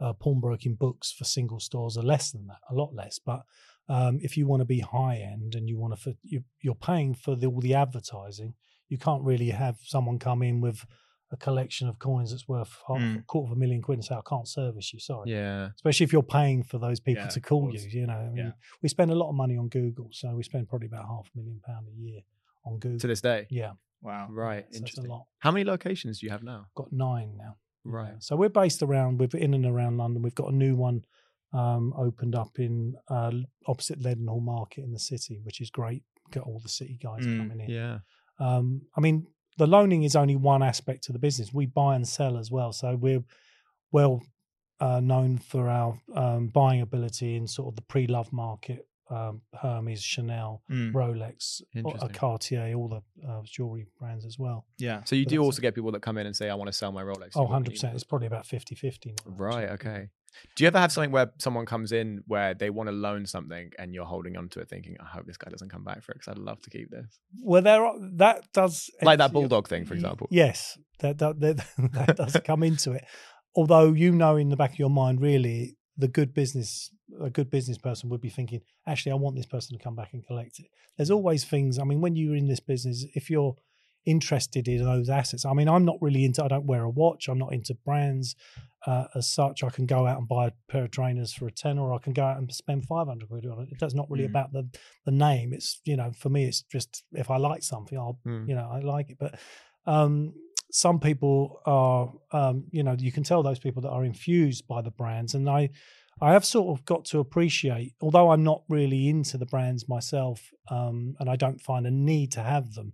[0.01, 3.19] uh, pawnbroking books for single stores are less than that, a lot less.
[3.19, 3.43] But
[3.89, 7.15] um, if you want to be high end and you want to, you, you're paying
[7.15, 8.55] for the, all the advertising.
[8.89, 10.85] You can't really have someone come in with
[11.33, 13.19] a collection of coins that's worth half, Mm.
[13.21, 15.71] a quarter of a million quid and say, "I can't service you." Sorry yeah.
[15.75, 17.81] especially if you're paying for those people Yeah, to call you.
[17.89, 18.53] You know, I mean, Yeah.
[18.83, 21.39] we spend a lot of money on Google, so we spend probably about half a
[21.39, 22.21] million pound a year
[22.65, 22.99] on Google.
[23.01, 24.29] To this day, yeah, Wow.
[24.31, 24.63] right?
[24.65, 25.09] so that's a Interesting.
[25.09, 25.27] lot.
[25.39, 26.67] How many locations do you have now?
[26.77, 27.57] Got nine now.
[27.85, 28.12] Right.
[28.12, 28.18] Yeah.
[28.20, 30.23] So we're based around, we're in and around London.
[30.23, 31.05] We've got a new one
[31.53, 33.31] um, opened up in uh,
[33.66, 36.03] opposite Leadenhall Market in the city, which is great.
[36.31, 37.70] Got all the city guys Mm, coming in.
[37.70, 37.99] Yeah.
[38.40, 39.27] Um, I mean,
[39.59, 41.53] the loaning is only one aspect to the business.
[41.53, 42.73] We buy and sell as well.
[42.73, 43.23] So we're
[43.92, 44.20] well
[44.81, 48.87] uh, known for our um, buying ability in sort of the pre-love market.
[49.11, 52.09] Um, Hermes, Chanel, Mm, Rolex, Interesting.
[52.11, 54.67] Cartier, all the uh, jewelry brands as well.
[54.79, 55.05] yeah.
[55.05, 56.73] So you But do also get people that come in and say, "I want to
[56.73, 57.85] sell my Rolex." Oh, 100%.
[57.90, 59.64] even- It's probably about 50-50 Right.
[59.69, 59.90] actually.
[59.90, 60.09] Okay.
[60.57, 63.71] Do you ever have something where someone comes in where they want to loan something
[63.79, 66.11] and you're holding on to it, thinking, "I hope this guy doesn't come back for
[66.12, 69.69] it because I'd love to keep this." Well, there are, that does Like that bulldog
[69.69, 70.27] thing, for example.
[70.31, 71.57] Yes, that that, that,
[71.93, 73.05] that does come into it.
[73.55, 77.51] Although you know in the back of your mind, really, the good business a good
[77.51, 80.59] business person would be thinking, actually, I want this person to come back and collect
[80.59, 80.67] it.
[80.97, 81.79] There's always things.
[81.79, 83.57] I mean, when you're in this business, if you're
[84.07, 86.43] interested in those assets, I mean, I'm not really into.
[86.45, 87.29] I don't wear a watch.
[87.29, 88.37] I'm not into brands
[88.87, 89.63] uh, as such.
[89.63, 91.99] I can go out and buy a pair of trainers for a ten, or I
[91.99, 93.79] can go out and spend five hundred quid on it.
[93.79, 94.31] That's not really Mm.
[94.31, 94.69] about the
[95.05, 95.53] the name.
[95.53, 98.49] It's you know, for me, it's just if I like something, I'll Mm.
[98.49, 99.19] you know, I like it.
[99.19, 99.39] But
[99.87, 100.35] um,
[100.77, 104.83] some people are, um, you know, you can tell those people that are infused by
[104.83, 105.71] the brands, and I,
[106.21, 110.51] I have sort of got to appreciate, although I'm not really into the brands myself,
[110.69, 112.93] um, and I don't find a need to have them.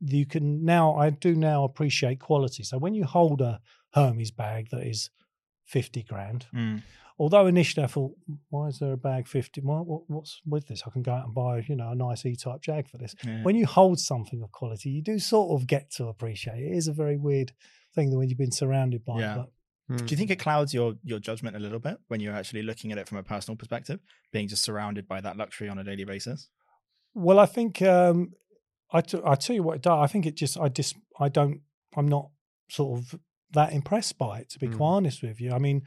[0.00, 2.64] You can now, I do now appreciate quality.
[2.64, 3.60] So when you hold a
[3.94, 5.10] Hermes bag that is
[5.66, 6.82] fifty grand, Mm.
[7.20, 8.12] Although initially I thought,
[8.48, 9.60] why is there a bag fifty?
[9.60, 10.82] What, what, what's with this?
[10.86, 13.42] I can go out and buy, you know, a nice E-type jag for this Yeah.
[13.44, 16.72] when you hold something of quality, you do sort of get to appreciate it.
[16.72, 17.52] It is a very weird
[17.94, 19.32] thing that when you've been surrounded by Yeah.
[19.34, 19.36] it.
[19.38, 19.50] But
[19.88, 19.96] Hmm.
[20.06, 22.92] Do you think it clouds your your judgment a little bit when you're actually looking
[22.92, 23.98] at it from a personal perspective,
[24.32, 26.48] being just surrounded by that luxury on a daily basis?
[27.12, 28.18] well, I think um,
[28.92, 29.98] I t- I tell you what it does.
[29.98, 31.62] I think it just I just I don't
[31.96, 32.30] I'm not
[32.68, 33.18] sort of
[33.52, 34.76] that impressed by it to be Mm.
[34.76, 35.50] quite honest with you.
[35.52, 35.82] I mean,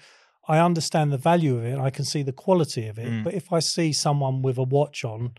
[0.48, 1.78] I understand the value of it.
[1.78, 3.08] I can see the quality of it.
[3.08, 3.24] Mm.
[3.24, 5.34] But if I see someone with a watch on.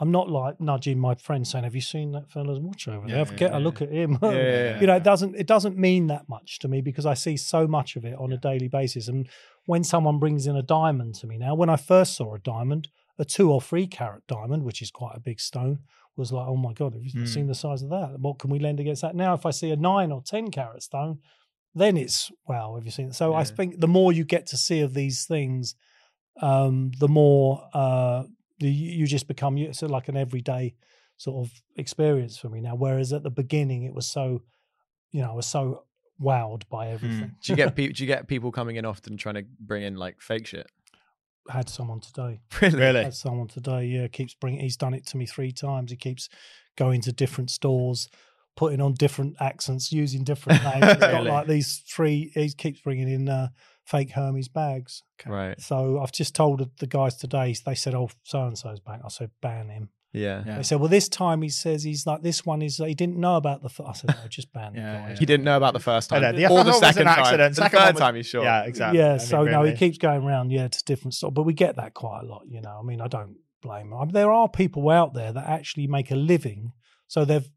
[0.00, 3.16] I'm not like nudging my friend saying, "Have you seen that fella's watch over there?
[3.18, 3.86] Yeah, Get yeah, a look yeah.
[3.88, 4.10] at him."
[4.80, 7.66] You know it doesn't it doesn't mean that much to me because i see so
[7.66, 9.28] much of it on a daily basis and
[9.66, 12.86] when someone brings in a diamond to me now when i first saw a diamond
[13.18, 15.80] a two or three carat diamond which is quite a big stone
[16.16, 17.26] was like oh my god have you Mm.
[17.26, 19.70] seen the size of that what can we lend against that now if i see
[19.72, 21.18] a nine or ten carat stone
[21.74, 24.56] then it's wow have you seen it so i think the more you get to
[24.56, 25.74] see of these things
[26.40, 28.22] um the more uh
[28.60, 30.74] the, you just become it's like an everyday
[31.16, 34.42] sort of experience for me now whereas at the beginning it was so
[35.10, 35.84] you know, I was so
[36.20, 37.34] wowed by everything.
[37.42, 39.96] Do you get pe- do you get people coming in often trying to bring in
[39.96, 40.66] like fake shit?
[41.50, 42.40] had someone today.
[42.60, 42.78] Really?
[42.78, 43.04] Really?
[43.04, 43.86] Had someone today.
[43.86, 44.60] Yeah, keeps bringing.
[44.60, 45.90] He's done it to me three times.
[45.90, 46.28] He keeps
[46.76, 48.08] going to different stores,
[48.58, 50.84] putting on different accents, using different names.
[50.84, 51.30] He's got Really?
[51.30, 52.30] like these three.
[52.34, 53.48] He keeps bringing in uh,
[53.86, 55.04] fake Hermes bags.
[55.24, 55.58] Right.
[55.60, 57.54] So I've just told the guys today.
[57.64, 60.42] They said, "Oh, so and so's back." I said, "Ban him." Yeah.
[60.44, 60.56] Yeah.
[60.56, 63.36] They said, "Well, this time he says he's like this one is he didn't know
[63.36, 63.86] about the." F-.
[63.86, 65.16] I said, "No, just ban the guy." yeah.
[65.18, 66.22] He didn't know about the first time.
[66.22, 67.18] know, the or the one was an second time.
[67.20, 67.54] accident.
[67.56, 68.42] The Second third was- time he's sure.
[68.42, 69.00] Yeah, exactly.
[69.00, 71.32] I Yeah, mean, so no, he keeps going around, yeah, to different stuff.
[71.34, 72.78] But we get that quite a lot, you know.
[72.80, 73.94] I mean, I don't blame him.
[73.94, 76.72] I mean, there are people out there that actually make a living.
[77.06, 77.48] So they've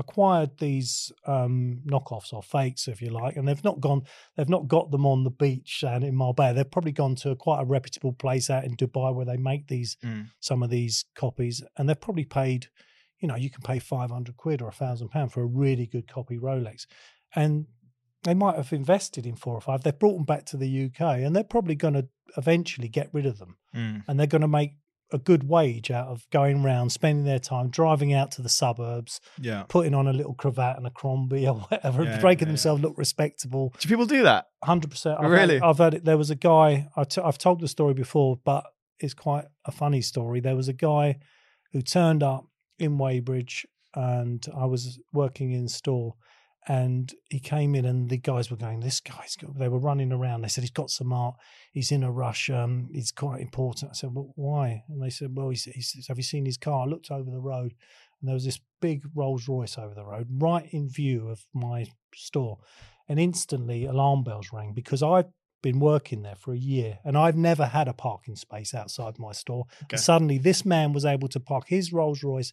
[0.00, 4.02] acquired these um, knockoffs or fakes, if you like, and they've not gone,
[4.36, 6.54] they've not got them on the beach and in Marbella.
[6.54, 9.96] They've probably gone to quite a reputable place out in Dubai where they make these
[10.02, 10.26] Mm.
[10.40, 12.66] some of these copies, and they've probably paid,
[13.20, 15.86] you know, you can pay five hundred quid or a thousand pound for a really
[15.86, 16.86] good copy Rolex,
[17.36, 17.66] and
[18.24, 19.82] they might have invested in four or five.
[19.82, 23.26] They've brought them back to the UK, and they're probably going to eventually get rid
[23.26, 24.04] of them, Mm.
[24.06, 24.72] and they're going to make
[25.12, 29.20] a good wage out of going around, spending their time driving out to the suburbs,
[29.40, 29.64] Yeah.
[29.68, 32.44] putting on a little cravat and a Crombie or whatever, Yeah, making yeah, yeah.
[32.46, 34.46] themselves look respectable Do people do that?
[34.62, 35.18] hundred percent.
[35.20, 35.60] Really?
[35.60, 36.04] I've heard it.
[36.04, 36.88] There was a guy.
[36.96, 38.64] I t- I've told the story before, but
[39.00, 40.40] it's quite a funny story.
[40.40, 41.18] There was a guy
[41.72, 42.46] who turned up
[42.78, 46.14] in Weybridge, and I was working in store,
[46.68, 50.12] and he came in, and the guys were going, "This guy's." Got, they were running
[50.12, 50.42] around.
[50.42, 51.36] They said he's got some art.
[51.72, 52.50] He's in a rush.
[52.50, 53.90] Um, he's quite important.
[53.90, 56.44] I said, "Well, why?" And they said, "Well, he said, he says, have you seen
[56.44, 57.74] his car?" I looked over the road,
[58.20, 61.86] and there was this big Rolls Royce over the road, right in view of my
[62.14, 62.58] store.
[63.08, 65.26] And instantly, alarm bells rang because I've
[65.62, 69.32] been working there for a year and I've never had a parking space outside my
[69.32, 69.64] store.
[69.84, 69.86] Okay.
[69.92, 72.52] And suddenly, this man was able to park his Rolls Royce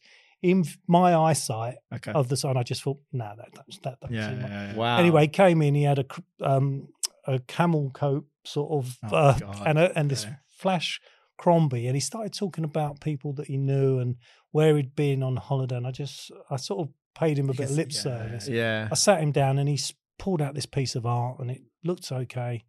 [0.50, 2.12] in my eyesight Okay.
[2.14, 2.58] of the sign.
[2.58, 4.76] I just thought, no, that don't, that don't yeah, seem yeah, yeah, yeah.
[4.76, 4.98] Wow.
[5.00, 5.76] Anyway, he came in.
[5.76, 6.06] He had a
[6.42, 6.88] um,
[7.26, 10.36] a camel coat sort of Oh, uh, and a, and this Okay.
[10.48, 11.02] flash
[11.38, 14.16] Crombie, and he started talking about people that he knew and
[14.52, 15.76] where he'd been on holiday.
[15.78, 18.48] And I just I sort of paid him a bit of lip yeah, service.
[18.48, 18.88] Yeah.
[18.92, 19.80] I sat him down and he
[20.18, 22.64] pulled out this piece of art and it looked okay.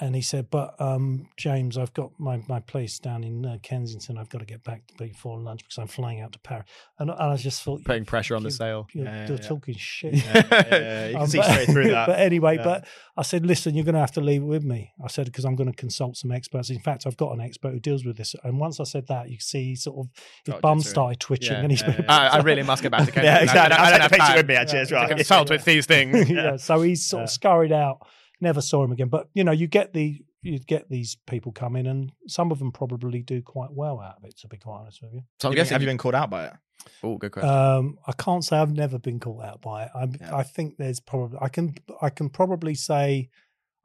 [0.00, 4.18] And he said, "But um, James, I've got my, my place down in uh, Kensington.
[4.18, 6.66] I've got to get back before lunch because I'm flying out to Paris."
[6.98, 8.88] And, and I just thought, Putting pressure on the sale.
[8.92, 9.42] You're, Yeah, you're yeah.
[9.48, 10.14] talking shit.
[10.14, 12.08] Yeah, yeah, yeah, You can Um, see but- straight through that.
[12.08, 12.64] but anyway, Yeah.
[12.64, 14.90] but I said, listen, you're going to have to leave it with me.
[15.02, 16.70] I said because I'm going to consult some experts.
[16.70, 18.34] In fact, I've got an expert who deals with this.
[18.42, 20.10] And once I said that, you see, sort of
[20.44, 22.04] his Got bum started twitching, Yeah, and he's yeah, yeah.
[22.12, 23.24] I, I really must get back to Kensington.
[23.32, 23.76] yeah, I exactly.
[23.76, 25.08] don't- I I don't had to have take you time with me actually as well.
[25.08, 26.28] to consult with these things.
[26.30, 26.56] yeah.
[26.56, 27.32] So he's sort of Yeah.
[27.32, 28.04] scurried out.
[28.40, 29.08] Never saw him again.
[29.08, 32.58] But you know, you get the you get these people come in, and some of
[32.58, 34.36] them probably do quite well out of it.
[34.38, 35.74] To be quite honest with you, So I'm Have you been- guessing.
[35.74, 36.52] have you been called out by it?
[37.02, 37.48] oh, good question.
[37.48, 39.90] um, I can't say I've never been caught out by it.
[39.94, 40.36] I, Yeah.
[40.36, 43.30] I think there's probably I can I can probably say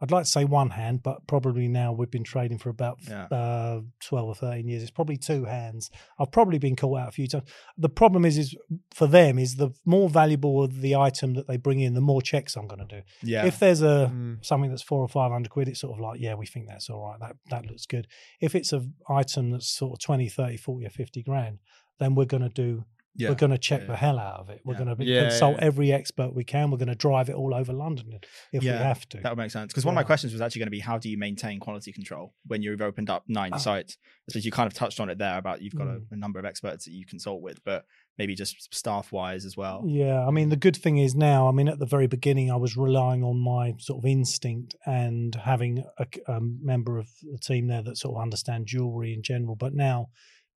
[0.01, 3.25] I'd like to say one hand, but probably now we've been trading for about Yeah.
[3.25, 4.81] uh, 12 or 13 years.
[4.81, 5.91] It's probably two hands.
[6.17, 7.49] I've probably been caught out a few times.
[7.77, 8.55] The problem is, is
[8.91, 12.55] for them is the more valuable the item that they bring in, the more checks
[12.55, 13.01] I'm going to do.
[13.23, 13.45] Yeah.
[13.45, 14.43] If there's a Mm.
[14.45, 16.89] something that's four or five hundred quid, it's sort of like, yeah, we think that's
[16.89, 17.19] all right.
[17.19, 18.07] That that looks good.
[18.39, 21.59] If it's an item that's sort of 20, 30, 40 or 50 grand,
[21.99, 23.29] then we're going to do, yeah.
[23.29, 23.87] we're going to check yeah.
[23.87, 24.61] the hell out of it.
[24.63, 24.83] We're Yeah.
[24.83, 25.65] going to Yeah, consult yeah.
[25.65, 26.71] every expert we can.
[26.71, 28.19] We're going to drive it all over London
[28.53, 29.17] if Yeah, we have to.
[29.21, 29.71] That would make sense.
[29.73, 31.91] Because one of my questions was actually going to be how do you maintain quality
[31.91, 33.57] control when you've opened up nine Ah.
[33.57, 33.97] sites?
[34.27, 36.05] Especially you kind of touched on it there about you've got Mm.
[36.11, 37.85] a, a number of experts that you consult with, but
[38.17, 39.83] maybe just staff wise as well.
[39.87, 42.57] Yeah, I mean, the good thing is now, I mean, at the very beginning, I
[42.57, 45.83] was relying on my sort of instinct and having
[46.27, 49.55] a member of the team there that sort of understand jewelry in general.
[49.55, 50.09] But now,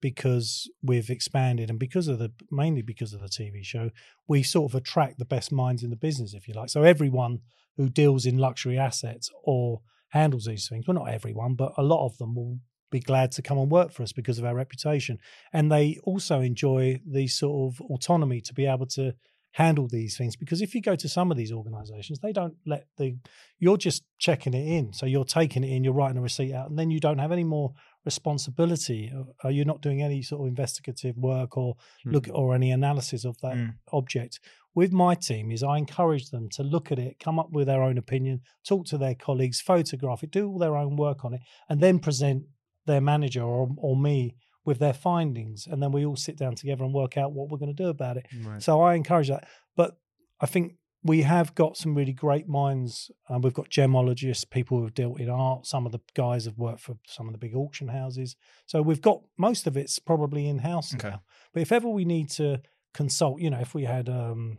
[0.03, 3.89] because we've expanded and because of the mainly because of the TV show,
[4.29, 6.69] we sort of attract the best minds in the business, if you like.
[6.69, 7.39] So everyone
[7.79, 12.05] who deals in luxury assets or handles these things, well, not everyone, but a lot
[12.05, 12.59] of them will
[12.91, 15.19] be glad to come and work for us because of our reputation.
[15.53, 19.15] And they also enjoy the sort of autonomy to be able to
[19.53, 22.87] handle these things because if you go to some of these organizations they don't let
[22.97, 23.17] the
[23.59, 24.93] you're just checking it in.
[24.93, 27.33] So you're taking it in you're writing a receipt out and then you don't have
[27.33, 27.73] any more
[28.05, 29.13] responsibility.
[29.15, 32.35] Uh, uh, Are you not doing any sort of investigative work or look hmm.
[32.35, 33.75] or any analysis of that Mm.
[33.93, 34.41] object.
[34.75, 37.83] With my team is i encourage them to look at it come up with their
[37.83, 41.43] own opinion talk to their colleagues photograph it do all their own work on it
[41.69, 42.45] and then present
[42.87, 46.85] their manager or, or me with their findings and then we all sit down together
[46.85, 48.63] and work out what we're going to do about it Right.
[48.63, 49.49] so I encourage that.
[49.77, 49.97] But
[50.41, 53.11] I think we have got some really great minds.
[53.29, 55.67] Um, we've got gemologists, people who have dealt in art.
[55.67, 58.37] Some of the guys have worked for some of the big auction houses.
[58.67, 61.11] So we've got most of it's probably in house Okay.
[61.11, 61.23] now.
[61.53, 62.61] But if ever we need to
[62.95, 64.59] consult, you know, if we had um,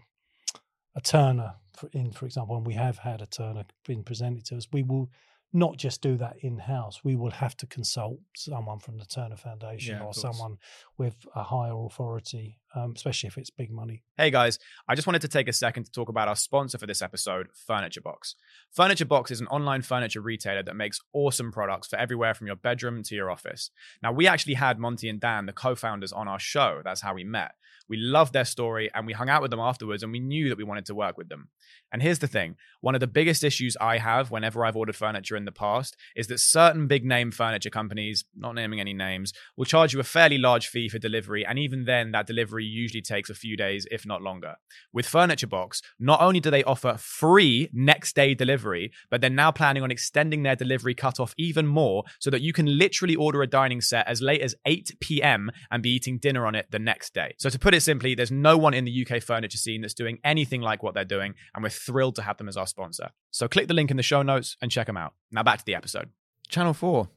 [0.96, 4.58] a Turner for, in, for example, and we have had a Turner being presented to
[4.58, 5.10] us, we will
[5.54, 7.02] not just do that in house.
[7.04, 10.58] We will have to consult someone from the Turner Foundation Yeah, or someone
[10.98, 14.04] with a higher authority, um, especially if it's big money.
[14.18, 16.88] Hey guys, I just wanted to take a second to talk about our sponsor for
[16.88, 18.36] this episode, Furniture Box.
[18.72, 22.56] Furniture Box is an online furniture retailer that makes awesome products for everywhere from your
[22.56, 23.70] bedroom to your office.
[24.02, 26.82] Now, we actually had Monty and Dan, the co founders, on our show.
[26.84, 27.52] That's how we met.
[27.90, 30.58] We loved their story and we hung out with them afterwards and we knew that
[30.58, 31.50] we wanted to work with them.
[31.92, 35.36] And here's the thing one of the biggest issues I have whenever I've ordered furniture
[35.36, 39.66] in the past is that certain big name furniture companies, not naming any names, will
[39.66, 41.46] charge you a fairly large fee for delivery.
[41.46, 44.56] And even then, that delivery usually takes a few days, if not longer.
[44.92, 49.52] With Furniture Box, not only do they offer free next day delivery, but they're now
[49.52, 53.48] planning on extending their delivery cutoff even more so that you can literally order a
[53.48, 55.52] dining set as late as 8 p.m.
[55.72, 57.36] and be eating dinner on it the next day.
[57.38, 60.20] So, to put it simply, there's no one in the UK furniture scene that's doing
[60.24, 63.10] anything like what they're doing, and we're thrilled to have them as our sponsor.
[63.32, 65.14] So, click the link in the show notes and check them out.
[65.32, 66.10] Now, back to the episode.
[66.50, 67.08] Channel 4.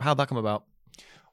[0.00, 0.64] How'd that come about?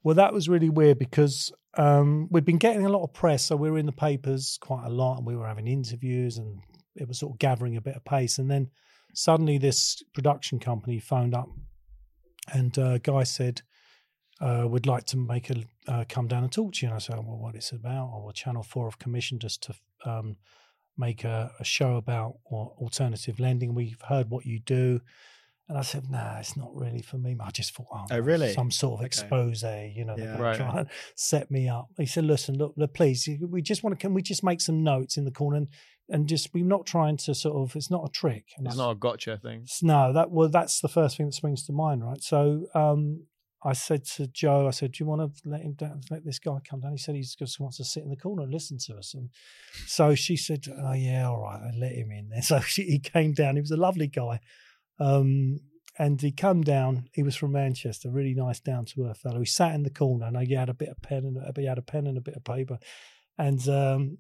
[0.04, 3.56] Well, that was really weird because um, we'd been getting a lot of press, so
[3.56, 6.60] we were in the papers quite a lot, and we were having interviews, and
[6.96, 8.38] it was sort of gathering a bit of pace.
[8.40, 8.70] And then
[9.14, 11.50] suddenly, this production company phoned up,
[12.54, 13.62] and uh, a guy said,
[14.42, 17.00] uh, "We'd like to make a uh, come down and talk to you." And I
[17.00, 19.74] said, "Well, what it's about?" Or well, Channel Four have commissioned us to
[20.06, 20.38] um,
[20.98, 23.74] make a, a show about or alternative lending.
[23.76, 25.02] We've heard what you do.
[25.70, 27.38] And I said, nah, it's not really for me.
[27.40, 28.54] I just thought, oh, Oh, really?
[28.54, 29.06] Some sort of Okay.
[29.06, 30.32] expose, you know, they're Yeah.
[30.32, 30.56] gonna Right.
[30.58, 31.90] try and set me up.
[31.96, 34.82] He said, listen, look, look, please, we just want to, can we just make some
[34.84, 35.68] notes in the corner and,
[36.10, 38.46] and just, we're not trying to sort of, it's not a trick.
[38.58, 39.68] And I It's not a gotcha thing.
[39.84, 42.22] No, that well, that's the first thing that springs to mind, right?
[42.24, 43.28] So um,
[43.62, 46.02] I said to Joe, I said, "Do you want to let him down?
[46.10, 48.44] Let this guy come down?" He said he just wants to sit in the corner
[48.44, 49.14] and listen to us.
[49.14, 49.30] And
[49.86, 53.00] so she said, "Oh yeah, all right, I let him in." Then so she, he
[53.00, 53.56] came down.
[53.56, 54.40] He was a lovely guy,
[55.00, 55.60] um,
[55.98, 57.10] and he come down.
[57.14, 59.40] He was from Manchester, really nice, down to earth fellow.
[59.40, 60.28] He sat in the corner.
[60.28, 62.22] I know he had a bit of pen and he had a pen and a
[62.22, 62.80] bit of paper,
[63.38, 64.20] and um,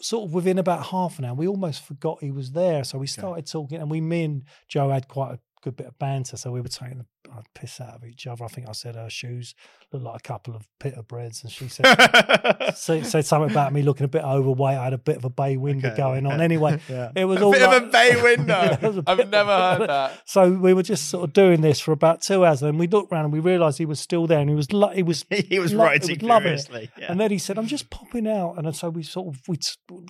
[0.00, 2.84] sort of within about half an hour, we almost forgot he was there.
[2.84, 5.98] So we started talking, and we, me and Joe had quite a good bit of
[5.98, 6.36] banter.
[6.36, 8.44] So we were taking the uh, piss out of each other.
[8.44, 9.54] I think I said her shoes
[9.92, 11.84] looked like a couple of pita breads, and she said
[12.76, 14.76] said, said something about me looking a bit overweight.
[14.76, 15.96] I had a bit of a bay window Okay.
[15.96, 16.40] going on.
[16.40, 17.10] Anyway, yeah.
[17.16, 18.54] it was A all bit of a bay window.
[18.62, 20.20] yeah, a I've never heard that.
[20.26, 23.12] So we were just sort of doing this for about two hours, and we looked
[23.12, 25.58] around and we realised he was still there, and he was lo- he was he
[25.58, 26.90] was lo- writing was loving furiously.
[26.98, 27.10] Yeah.
[27.10, 29.56] And then he said, "I'm just popping out," and so we sort of we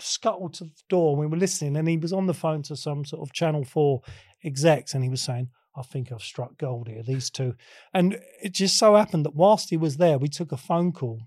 [0.00, 1.10] scuttled to the door.
[1.12, 3.64] and We were listening, and he was on the phone to some sort of Channel
[3.64, 4.02] Four
[4.44, 7.54] execs, and he was saying, "I think I've struck gold here." These two,
[7.92, 11.20] and it just so happened that whilst he was there, we took a phone call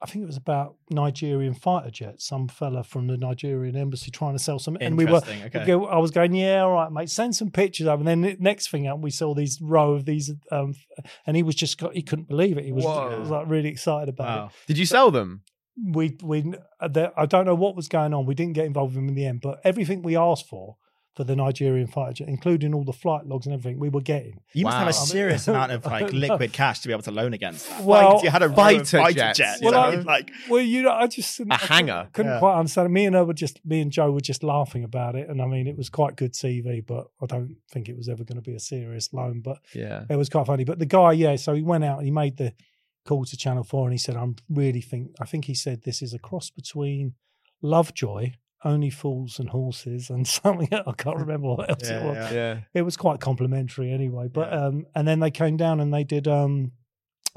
[0.00, 2.24] I think it was about Nigerian fighter jets.
[2.24, 5.20] Some fella from the Nigerian embassy trying to sell some, and we were.
[5.46, 5.72] Okay.
[5.72, 7.10] I was going, yeah, all right, mate.
[7.10, 7.98] Send some pictures over.
[7.98, 10.74] And then the next thing up, we saw these row of these, um,
[11.26, 12.64] and he was just he couldn't believe it.
[12.64, 14.50] He was, he was like really excited about Wow.
[14.68, 15.42] Did you sell them?
[15.92, 18.24] We we uh, I don't know what was going on.
[18.24, 20.76] We didn't get involved with him in the end, but everything we asked for
[21.18, 24.38] for the Nigerian fighter jet, including all the flight logs and everything, we were getting.
[24.52, 27.32] You must have a serious amount of like liquid cash to be able to loan
[27.34, 27.68] against.
[27.68, 27.82] that.
[27.82, 29.60] Well, like, you had a row of fighter fighter jets, jets.
[29.60, 29.90] you you know?
[29.90, 30.00] know?
[30.02, 32.08] like Well, you know, I just I couldn't- hangar.
[32.12, 32.38] Couldn't Yeah.
[32.38, 32.86] quite understand.
[32.86, 32.90] it.
[32.90, 35.46] Me and her were just me and Joe were just laughing about it, and I
[35.46, 38.48] mean, it was quite good TV, but I don't think it was ever going to
[38.50, 39.40] be a serious loan.
[39.40, 40.04] But Yeah.
[40.08, 40.62] it was quite funny.
[40.62, 42.52] But the guy, yeah, so he went out and he made the
[43.04, 46.00] call to Channel Four, and he said, "I'm really think I think he said this
[46.00, 47.14] is a cross between
[47.60, 50.68] Lovejoy." Only fools and horses, and something.
[50.72, 52.32] I can't remember what else it was yeah.
[52.32, 52.60] Yeah.
[52.74, 54.28] it was quite complimentary anyway.
[54.28, 54.66] But Yeah.
[54.66, 56.26] um, and then they came down and they did.
[56.26, 56.72] Um,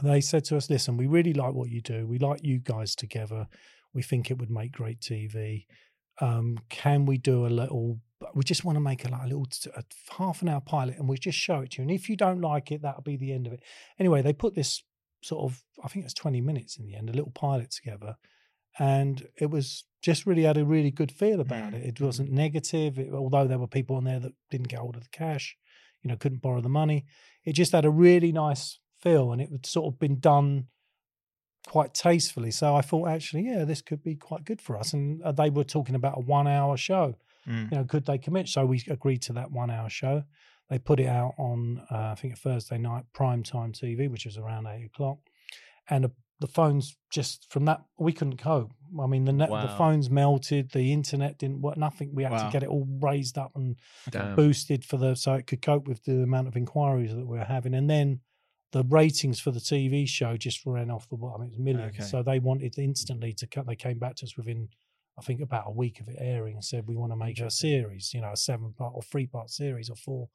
[0.02, 2.08] they said to us, "Listen, we really like what you do.
[2.08, 3.48] We like you guys together.
[3.94, 5.66] We think it would make great TV.
[6.20, 8.00] Um, can we do a little?
[8.34, 9.84] We just want to make a, like, a little a
[10.18, 11.82] half an hour pilot, and we just show it to you.
[11.84, 13.62] And if you don't like it, that'll be the end of it.
[14.00, 14.84] Anyway, they put this
[15.24, 18.16] sort of, I think it was twenty minutes in the end, a little pilot together."
[18.80, 21.86] And it was just really had a really good feel about Mm, it.
[21.86, 25.04] It wasn't negative, it, although there were people on there that didn't get hold of
[25.04, 25.58] the cash
[26.02, 27.06] you know, couldn't borrow the money.
[27.44, 30.68] It just had a really nice feel and it had sort of been done
[31.68, 32.52] quite tastefully.
[32.52, 34.94] So I thought, actually, yeah, this could be quite good for us.
[34.94, 37.16] And uh, they were talking about a one hour show.
[37.48, 37.72] Mm.
[37.72, 38.48] You know, could they commit?
[38.48, 40.24] So we agreed to that one hour show.
[40.70, 44.26] They put it out on, uh, I think, a Thursday night prime time TV, which
[44.26, 45.18] was around eight o'clock.
[45.90, 48.74] And the, the phones just from that, we couldn't cope.
[49.02, 52.14] I mean, the net, the phones melted, the internet didn't work, nothing.
[52.14, 52.38] We had Wow.
[52.40, 53.78] to get it all raised up and
[54.10, 54.36] Damn.
[54.36, 57.46] boosted for the so it could cope with the amount of inquiries that we were
[57.46, 58.20] having, and then
[58.74, 61.36] the ratings for the TV show just ran off the wall.
[61.36, 61.96] I mean, it was millions.
[62.00, 62.04] Okay.
[62.04, 63.66] So they wanted instantly to cut.
[63.68, 64.70] They came back to us within,
[65.22, 67.50] I think, about a week of it airing, and said we want to make a
[67.50, 68.14] series.
[68.14, 70.30] You know, a seven part or three part series or four,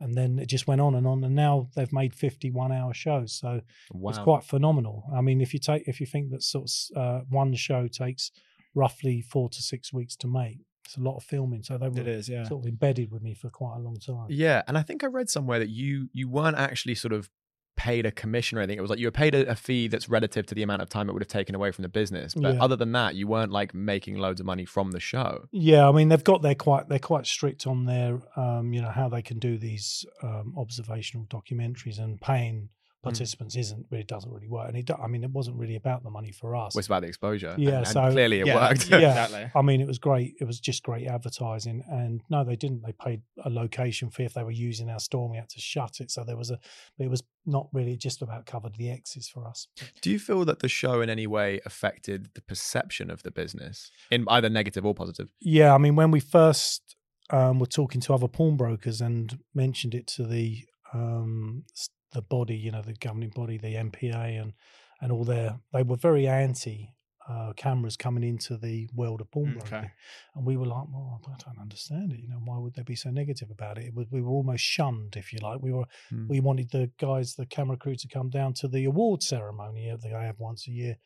[0.00, 1.22] and then it just went on and on.
[1.24, 3.32] And now they've made fifty one hour shows.
[3.32, 3.60] So
[3.92, 4.10] Wow.
[4.10, 5.04] it's quite phenomenal.
[5.14, 8.30] I mean, if you take if you think that sort of uh, one show takes
[8.74, 11.62] roughly four to six weeks to make, it's a lot of filming.
[11.62, 12.44] So they were is, yeah.
[12.44, 14.26] sort of embedded with me for quite a long time.
[14.28, 17.30] Yeah, and I think I read somewhere that you you weren't actually sort of
[17.76, 18.78] paid a commission or anything.
[18.78, 20.88] It was like you were paid a, a fee that's relative to the amount of
[20.88, 22.34] time it would have taken away from the business.
[22.34, 22.62] But Yeah.
[22.62, 25.48] other than that, you weren't like making loads of money from the show.
[25.50, 28.90] Yeah, I mean they've got their quite they're quite strict on their um, you know
[28.90, 32.68] how they can do these um, observational documentaries and paying
[33.02, 34.68] participants isn't really doesn't really work.
[34.68, 36.74] And it, I mean it wasn't really about the money for us.
[36.74, 37.54] Well, it's about the exposure.
[37.58, 38.88] Yeah, and, and so- clearly it yeah, worked.
[38.90, 38.98] Yeah.
[38.98, 39.50] exactly.
[39.54, 40.34] I mean, it was great.
[40.40, 41.82] It was just great advertising.
[41.90, 42.82] And no, they didn't.
[42.82, 45.24] They paid a location fee if they were using our store.
[45.24, 46.10] and We had to shut it.
[46.10, 46.58] So there was a.
[46.98, 49.66] It was not really just about covered the X's for us.
[50.00, 53.90] Do you feel that the show in any way affected the perception of the business
[54.10, 55.28] in either negative or positive?
[55.40, 56.94] Yeah, I mean, when we first
[57.30, 60.58] um, were talking to other pawnbrokers and mentioned it to the
[60.94, 64.52] um, s- the body, you know, the governing body, the NPA, and
[65.00, 66.92] and all their, they were very anti
[67.28, 69.90] uh, cameras coming into the world of pawnbroking, Okay.
[70.34, 72.18] and we were like, well, I don't understand it.
[72.20, 73.86] You know, why would they be so negative about it?
[73.86, 75.60] it was, we were almost shunned, if you like.
[75.62, 76.26] We were Hmm.
[76.28, 80.02] we wanted the guys, the camera crew, to come down to the award ceremony that
[80.02, 80.96] they have once a year,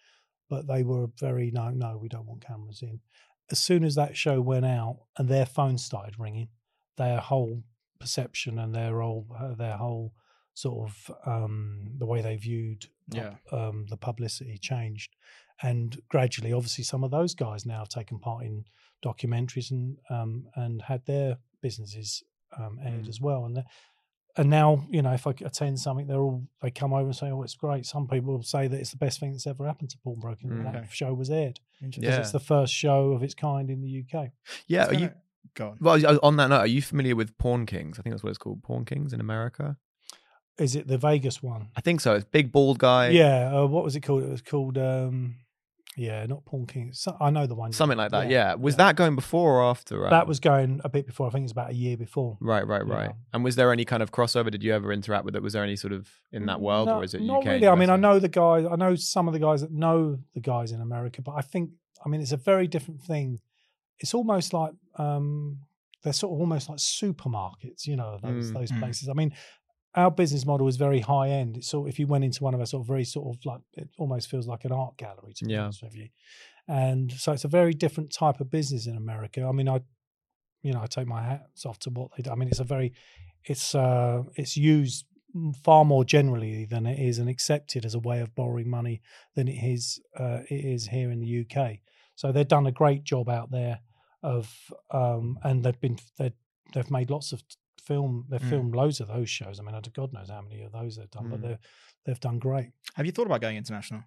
[0.48, 3.00] but they were very no, no, we don't want cameras in.
[3.50, 6.48] As soon as that show went out and their phone started ringing,
[6.96, 7.62] their whole
[8.00, 10.12] perception and their whole uh, their whole
[10.56, 13.34] sort of um, the way they viewed Yeah.
[13.52, 15.10] um, the publicity changed,
[15.62, 18.64] and gradually, obviously, some of those guys now have taken part in
[19.04, 22.22] documentaries and um, and had their businesses
[22.58, 23.08] um, aired Mm.
[23.08, 23.62] as well, and.
[24.38, 27.30] and now, you know, if I attend something, they're all they come over and say,
[27.30, 29.98] "Oh, it's great." Some people say that it's the best thing that's ever happened to
[30.04, 30.50] pawnbroking.
[30.50, 30.72] when Mm.
[30.74, 32.20] That show was aired because Yeah.
[32.20, 34.32] it's the first show of its kind in the UK.
[34.66, 35.22] Yeah, It's are you kinda-
[35.54, 35.78] Go on.
[35.80, 37.98] well on that note, are you familiar with Pawn Kings?
[37.98, 39.78] I think that's what it's called, Pawn Kings in America.
[40.58, 41.68] Is it the Vegas one?
[41.76, 42.14] I think so.
[42.14, 43.08] It's big bald guy.
[43.10, 43.54] yeah.
[43.54, 44.22] Uh, what was it called?
[44.24, 44.78] It was called.
[44.78, 45.36] um
[45.98, 46.92] Yeah, not Pawn King.
[46.92, 47.72] So, I know the one.
[47.72, 48.28] Something like that.
[48.30, 48.54] Yeah, Yeah.
[48.54, 48.84] Was yeah.
[48.84, 50.04] that going before or after?
[50.04, 51.26] um, That was going a bit before.
[51.26, 52.36] I think it was about a year before.
[52.40, 53.06] Right, right, right.
[53.10, 53.12] Yeah.
[53.32, 54.50] And was there any kind of crossover?
[54.50, 55.42] Did you ever interact with it?
[55.42, 57.46] Was there any sort of in that world, No, or is it not UK?
[57.46, 57.68] really?
[57.68, 58.64] I mean, I know the guys.
[58.70, 61.70] I know some of the guys that know the guys in America, but I think,
[62.04, 63.40] I mean, it's a very different thing.
[63.98, 65.60] It's almost like um,
[66.02, 68.78] they're sort of almost like supermarkets, you know, those Mm, those mm.
[68.80, 69.08] places.
[69.08, 69.32] I mean,
[69.96, 71.56] our business model is very high end.
[71.56, 73.44] It's sort of if you went into one of our sort of very sort of
[73.44, 75.62] like it almost feels like an art gallery to be Yeah.
[75.64, 76.08] honest with you.
[76.68, 79.42] And so it's a very different type of business in America.
[79.42, 79.80] I mean, I
[80.62, 82.30] you know, I take my hats off to what they do.
[82.30, 82.92] I mean, it's a very
[83.44, 85.06] it's uh it's used
[85.62, 89.02] far more generally than it is and accepted as a way of borrowing money
[89.34, 91.78] than it is uh, it is here in the UK.
[92.16, 93.80] So they've done a great job out there
[94.22, 94.52] of
[94.90, 96.32] um, and they've been they
[96.74, 97.42] they've made lots of
[97.86, 98.50] film they've Mm.
[98.50, 99.58] filmed loads of those shows.
[99.60, 101.42] I mean, God knows how many of those they've done, but Mm.
[101.42, 101.58] they
[102.04, 102.70] they've done great.
[102.94, 104.04] Have you thought about going international?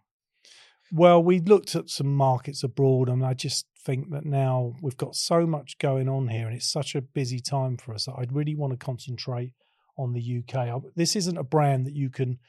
[0.92, 5.16] Well, we looked at some markets abroad, and I just think that now we've got
[5.16, 8.34] so much going on here, and it's such a busy time for us that I'd
[8.34, 9.54] really want to concentrate
[9.98, 10.82] on the UK.
[10.96, 12.40] This isn't a brand that you can.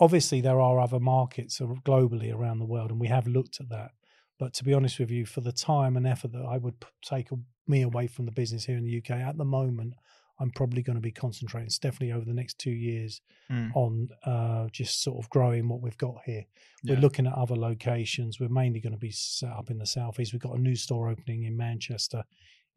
[0.00, 3.92] Obviously, there are other markets globally around the world, and we have looked at that.
[4.38, 7.28] But to be honest with you, for the time and effort that I would take
[7.66, 9.94] me away from the business here in the UK at the moment,
[10.42, 13.20] I'm probably going to be concentrating, definitely over the next two years,
[13.50, 13.70] Mm.
[13.74, 16.44] on uh, just sort of growing what we've got here.
[16.82, 16.94] Yeah.
[16.94, 18.40] We're looking at other locations.
[18.40, 20.32] We're mainly going to be set up in the southeast.
[20.32, 22.24] We've got a new store opening in Manchester,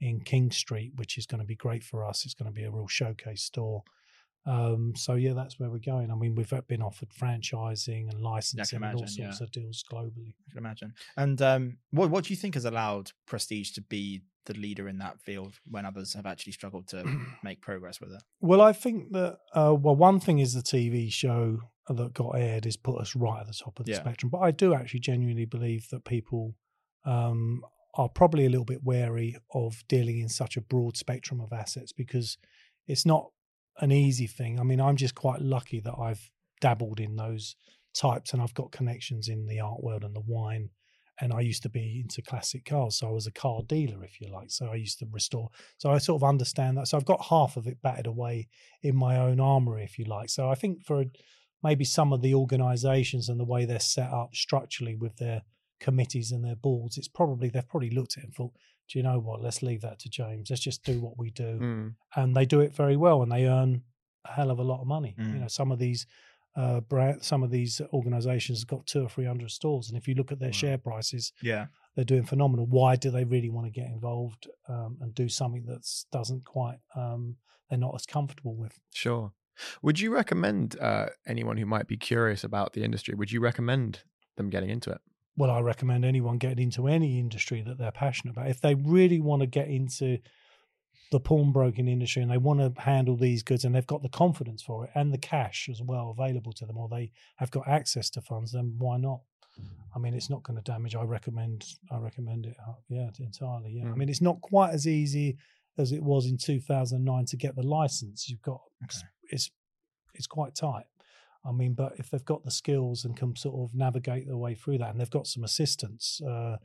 [0.02, 2.26] in King Street, which is going to be great for us.
[2.26, 3.84] It's going to be a real showcase store.
[4.46, 6.12] Um, so yeah, that's where we're going.
[6.12, 10.34] I mean, we've been offered franchising and licensing and all imagine, sorts of deals globally.
[10.48, 10.94] I can imagine.
[11.18, 15.00] And um, what what do you think has allowed Prestige to be the leader in
[15.00, 17.04] that field when others have actually struggled to
[17.44, 18.22] make progress with it?
[18.40, 22.66] Well, I think that uh, well, one thing is the TV show that got aired
[22.66, 24.00] is put us right at the top of the Yeah.
[24.00, 24.30] spectrum.
[24.30, 26.56] But I do actually genuinely believe that people
[27.06, 27.62] um,
[27.94, 31.92] are probably a little bit wary of dealing in such a broad spectrum of assets
[31.92, 32.38] because
[32.88, 33.30] it's not
[33.80, 34.60] an easy thing.
[34.60, 36.30] I mean, I'm just quite lucky that I've
[36.62, 37.56] dabbled in those
[37.94, 40.70] types and I've got connections in the art world and the wine.
[41.22, 44.20] And I used to be into classic cars, so I was a car dealer, if
[44.20, 44.52] you like.
[44.52, 45.50] So I used to restore.
[45.78, 46.90] So I sort of understand that.
[46.90, 48.50] So I've got half of it battered away
[48.84, 50.28] in my own armory, if you like.
[50.30, 51.06] So I think for
[51.64, 55.44] maybe some of the organisations and the way they're set up structurally with their
[55.80, 58.54] committees and their boards, it's probably they've probably looked at it and thought,
[58.90, 59.42] do you know what?
[59.42, 60.50] Let's leave that to James.
[60.50, 61.96] Let's just do what we do, Mm.
[62.16, 63.84] and they do it very well, and they earn
[64.26, 65.16] a hell of a lot of money.
[65.20, 65.34] Mm.
[65.34, 66.06] You know, some of these.
[66.58, 70.08] Uh, brand, some of these organisations have got two or three hundred stores, and if
[70.08, 70.54] you look at their Wow.
[70.54, 71.68] share prices, Yeah.
[71.96, 72.66] they're doing phenomenal.
[72.66, 76.80] Why do they really want to get involved um, and do something that doesn't quite
[76.96, 77.36] um,
[77.70, 78.80] they're not as comfortable with?
[78.94, 79.34] Sure.
[79.82, 83.16] Would you recommend uh, anyone who might be curious about the industry?
[83.16, 84.04] Would you recommend
[84.38, 85.02] them getting into it?
[85.38, 88.48] Well, I recommend anyone getting into any industry that they're passionate about.
[88.50, 90.20] If they really want to get into
[91.12, 94.64] the pawnbroking industry and they want to handle these goods and they've got the confidence
[94.64, 98.10] for it and the cash as well available to them, or they have got access
[98.12, 99.22] to funds, then why not?
[99.96, 100.96] I mean, it's not going to damage.
[100.96, 101.66] I recommend.
[101.92, 102.58] I recommend it.
[102.68, 103.74] uh, Yeah, entirely.
[103.74, 103.84] Yeah.
[103.84, 103.98] I Mm.
[103.98, 105.38] mean, it's not quite as easy
[105.78, 108.30] as it was in 2009 to get the license.
[108.30, 109.00] You've got Okay.
[109.32, 109.52] it's
[110.14, 110.86] it's quite tight.
[111.48, 114.56] I mean, but if they've got the skills and can sort of navigate their way
[114.56, 116.58] through that, and they've got some assistance uh,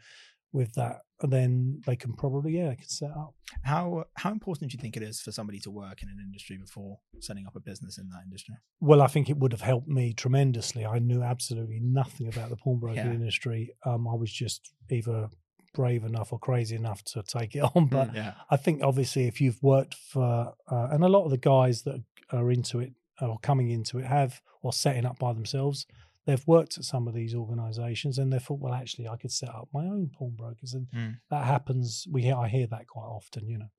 [0.52, 3.34] with that, then they can probably yeah, they can set up.
[3.62, 6.56] How how important do you think it is for somebody to work in an industry
[6.58, 8.54] before setting up a business in that industry?
[8.80, 10.84] Well, I think it would have helped me tremendously.
[10.86, 13.12] I knew absolutely nothing about the pawnbroking Yeah.
[13.12, 13.74] industry.
[13.84, 15.28] Um, I was just either
[15.72, 17.86] brave enough or crazy enough to take it on.
[17.86, 18.34] But Yeah.
[18.50, 22.02] I think obviously if you've worked for, uh, and a lot of the guys that
[22.32, 22.92] are into it
[23.28, 25.86] or coming into it have or setting up by themselves,
[26.26, 29.48] they've worked at some of these organisations and they thought, well, actually, I could set
[29.50, 31.18] up my own pawnbrokers, and Mm.
[31.30, 32.06] that happens.
[32.10, 33.70] We hear, I hear that quite often, you know.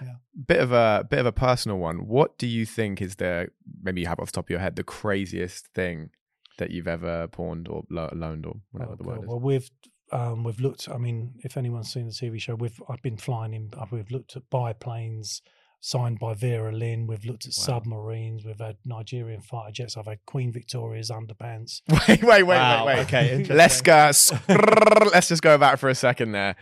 [0.00, 0.14] Yeah.
[0.46, 2.06] Bit of a bit of a personal one.
[2.06, 3.48] What do you think is the
[3.82, 6.10] maybe you have off the top of your head the craziest thing
[6.58, 9.22] that you've ever pawned or lo- loaned or whatever Oh, the word God.
[9.24, 9.28] is?
[9.28, 9.70] Well, we've
[10.12, 10.88] um, we've looked.
[10.88, 13.70] I mean, if anyone's seen the TV show, we've I've been flying in.
[13.90, 15.42] We've looked at biplanes
[15.86, 17.06] signed by Vera Lynn.
[17.06, 17.64] We've looked at Wow.
[17.64, 18.44] submarines.
[18.44, 19.96] We've had Nigerian fighter jets.
[19.96, 21.80] I've had Queen Victoria's underpants.
[22.08, 23.02] wait, wait, wait, Wow, wait, wait.
[23.04, 23.44] Okay.
[23.48, 24.10] Let's go.
[24.48, 26.56] Let's just go back for a second there.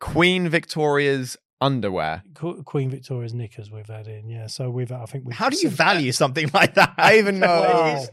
[0.00, 2.22] Queen Victoria's underwear.
[2.34, 3.70] Qu- Queen Victoria's knickers.
[3.70, 4.28] We've had in.
[4.28, 4.46] Yeah.
[4.48, 4.90] So we've.
[4.92, 5.36] I think we've.
[5.36, 6.94] How do you sent- value something like that?
[6.98, 7.46] I even know.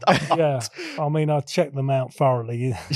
[0.06, 0.36] Wow.
[0.36, 0.60] yeah.
[0.98, 2.74] I mean, I checked them out thoroughly.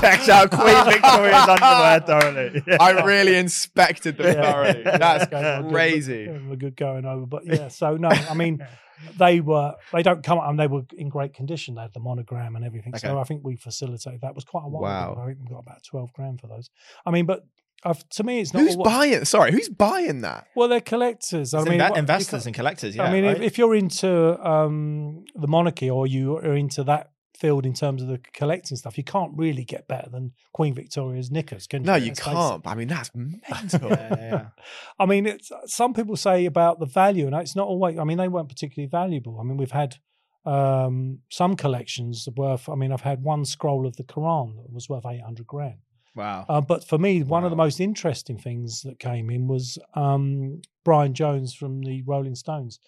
[0.00, 2.62] Checks out Queen Victoria's underwear thoroughly.
[2.80, 4.52] I really inspected them Yeah.
[4.52, 4.82] thoroughly.
[4.84, 6.28] Yeah, That's okay, well, good- crazy.
[6.28, 7.68] We're good going over, but yeah.
[7.68, 8.66] So no, I mean,
[9.18, 11.74] they were they don't come and they were in great condition.
[11.76, 12.96] They had the monogram and everything.
[12.96, 14.30] So I think we facilitated that.
[14.30, 14.82] It was quite a while.
[14.82, 15.12] Wow.
[15.12, 15.20] Ago.
[15.22, 16.70] I think we got about twelve grand for those.
[17.06, 17.44] I mean, but
[17.84, 18.62] I've, to me, it's not.
[18.62, 19.24] Who's all- buying?
[19.24, 20.48] Sorry, who's buying that?
[20.56, 21.54] Well, they're collectors.
[21.54, 22.96] I It's mean, inve- what- investors and collectors.
[22.96, 23.44] Yeah, I mean, if, right?
[23.44, 28.08] if you're into um, the monarchy or you are into that field in terms of
[28.08, 31.86] the collecting stuff, you can't really get better than Queen Victoria's knickers, can you?
[31.86, 32.66] No, you Let's can't.
[32.66, 33.90] I mean, that's mental.
[33.90, 34.46] yeah, yeah, yeah.
[34.98, 37.96] I mean, it's some people say about the value, and it's not always.
[37.96, 39.38] I mean, they weren't particularly valuable.
[39.40, 39.98] I mean, we've had
[40.44, 42.68] um, some collections worth.
[42.68, 45.78] I mean, I've had one scroll of the Quran that was worth eight hundred grand.
[46.18, 46.46] Wow.
[46.48, 50.60] Uh, but for me, one of the most interesting things that came in was um,
[50.84, 52.80] Brian Jones from the Rolling Stones.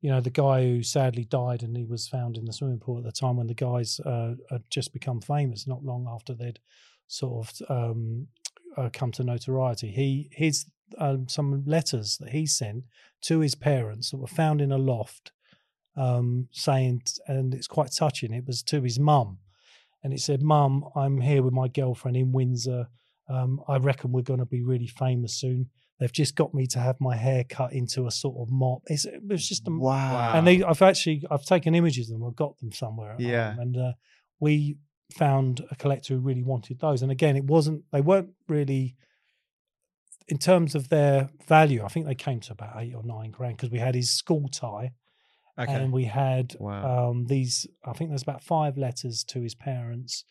[0.00, 2.96] you know, the guy who sadly died and he was found in the swimming pool
[2.96, 6.60] at the time when the guys uh, had just become famous, not long after they'd
[7.08, 8.28] sort of um,
[8.76, 9.90] uh, come to notoriety.
[9.90, 10.66] He his
[10.96, 12.84] um, some letters that he sent
[13.22, 15.32] to his parents that were found in a loft,
[15.94, 18.32] um, saying, and it's quite touching.
[18.32, 19.38] It was to his mum,
[20.02, 22.88] and it said, "Mum, I'm here with my girlfriend in Windsor.
[23.28, 25.70] Um, I reckon we're going to be really famous soon."
[26.00, 28.82] They've just got me to have my hair cut into a sort of mop.
[28.86, 30.32] It's, it was just a Wow.
[30.34, 32.28] and they I've actually I've taken images of them.
[32.28, 33.16] I've got them somewhere.
[33.18, 33.50] Yeah.
[33.54, 33.92] home, and uh,
[34.38, 34.76] we
[35.16, 37.02] found a collector who really wanted those.
[37.02, 38.94] And again, it wasn't they weren't really
[40.28, 41.82] in terms of their value.
[41.84, 44.48] I think they came to about eight or nine grand because we had his school
[44.48, 44.92] tie
[45.58, 45.72] okay.
[45.72, 47.10] and we had Wow.
[47.10, 47.66] um, these.
[47.84, 50.24] I think there's about five letters to his parents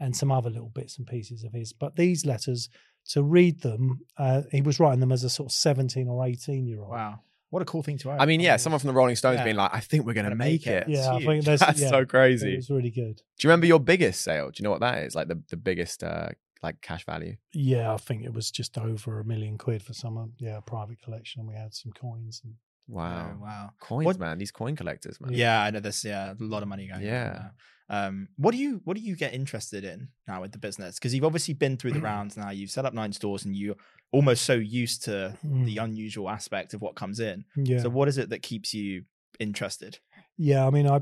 [0.00, 1.72] and some other little bits and pieces of his.
[1.72, 2.68] But these letters
[3.10, 6.66] to read them, uh, he was writing them as a sort of seventeen or eighteen
[6.66, 6.90] year old.
[6.90, 7.20] wow.
[7.50, 8.18] What a cool thing to own.
[8.18, 9.44] I mean, yeah, someone from the Rolling Stones Yeah.
[9.44, 10.84] being like, I think we're going to make make it.
[10.84, 10.88] it.
[10.88, 12.54] Yeah, I think there's That's yeah, so crazy.
[12.54, 13.16] It was really good.
[13.16, 14.46] Do you remember your biggest sale?
[14.48, 15.14] Do you know what that is?
[15.14, 16.28] Like the, the biggest uh,
[16.62, 17.36] like cash value?
[17.52, 21.02] Yeah, I think it was just over a million quid for some, uh, yeah, private
[21.02, 21.40] collection.
[21.40, 22.40] And we had some coins.
[22.42, 22.54] And
[22.88, 23.32] Wow.
[23.36, 23.70] Oh, wow.
[23.80, 24.38] Coins, What- man.
[24.38, 25.32] These coin collectors, man.
[25.32, 27.02] Yeah, I know there's yeah a lot of money going.
[27.02, 27.50] Yeah.
[27.88, 30.96] Um, what do you what do you get interested in now with the business?
[30.98, 32.50] Because you've obviously been through the rounds now.
[32.50, 33.76] You've set up nine stores, and you're
[34.12, 35.84] almost so used to the Mm.
[35.84, 37.44] unusual aspect of what comes in.
[37.56, 39.04] yeah, So, what is it that keeps you
[39.40, 39.98] interested?
[40.36, 40.66] Yeah.
[40.66, 41.00] I mean, I,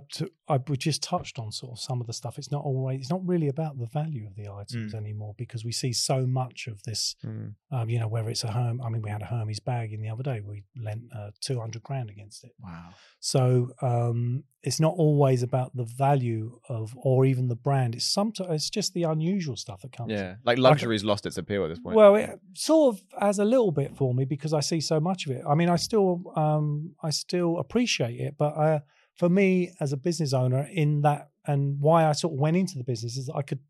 [0.48, 2.38] I we just touched on sort of some of the stuff.
[2.38, 5.72] It's not always, it's not really about the value of the items anymore because we
[5.72, 7.16] see so much of this.
[7.24, 7.54] Mm.
[7.70, 10.02] Um, you know, whether it's a Herm, I mean, we had a Hermes bag in
[10.02, 10.40] the other day.
[10.40, 12.52] We lent uh, two hundred grand against it.
[12.58, 12.90] Wow.
[13.20, 17.94] So um, it's not always about the value of, or even the brand.
[17.94, 20.12] It's sometimes it's just the unusual stuff that comes.
[20.12, 20.34] Yeah.
[20.44, 21.96] Like luxury's lost its appeal at this point.
[21.96, 25.26] Well, it sort of has a little bit for me because I see so much
[25.26, 25.42] of it.
[25.48, 28.80] I mean, I still, um, I still appreciate it, but uh,
[29.20, 29.48] for me
[29.84, 33.16] as a business owner, in that and why I sort of went into the business
[33.16, 33.60] is that I could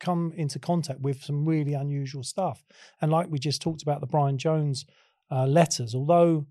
[0.00, 2.58] come into contact with some really unusual stuff.
[3.00, 4.84] And like we just talked about the Brian Jones
[5.30, 6.46] uh, letters, although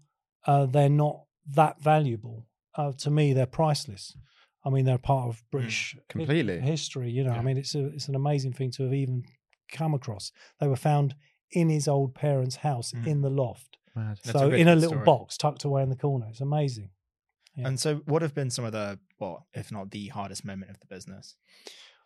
[0.48, 1.18] uh, they're not
[1.60, 2.38] that valuable
[2.78, 4.18] uh, to me, they're priceless.
[4.66, 6.60] I mean, they're part of British hi- completely.
[6.60, 7.10] history.
[7.18, 9.24] You know, I mean, it's a, it's an amazing thing to have even
[9.72, 10.32] come across.
[10.60, 11.16] They were found
[11.52, 13.08] in his old parents' house Mm.
[13.08, 14.18] in the loft, Mad.
[14.24, 15.06] That's a so in a little story.
[15.06, 16.26] box tucked away in the corner.
[16.32, 16.90] It's amazing.
[17.56, 17.68] Yeah.
[17.68, 20.80] And so, what have been some of the well, if not the hardest moment of
[20.80, 21.36] the business?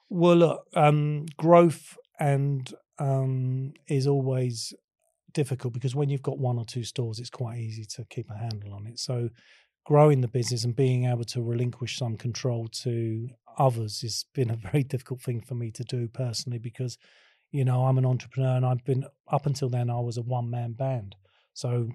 [0.10, 4.74] Well, look, um, growth and um, is always
[5.34, 8.38] difficult because when you've got one or two stores, it's quite easy to keep a
[8.38, 9.00] handle on it.
[9.00, 9.30] So,
[9.86, 14.56] growing the business and being able to relinquish some control to others has been a
[14.56, 16.97] very difficult thing for me to do personally because,
[17.52, 20.50] you know, I'm an entrepreneur and I've been up until then I was a one
[20.50, 21.16] man band.
[21.60, 21.89] So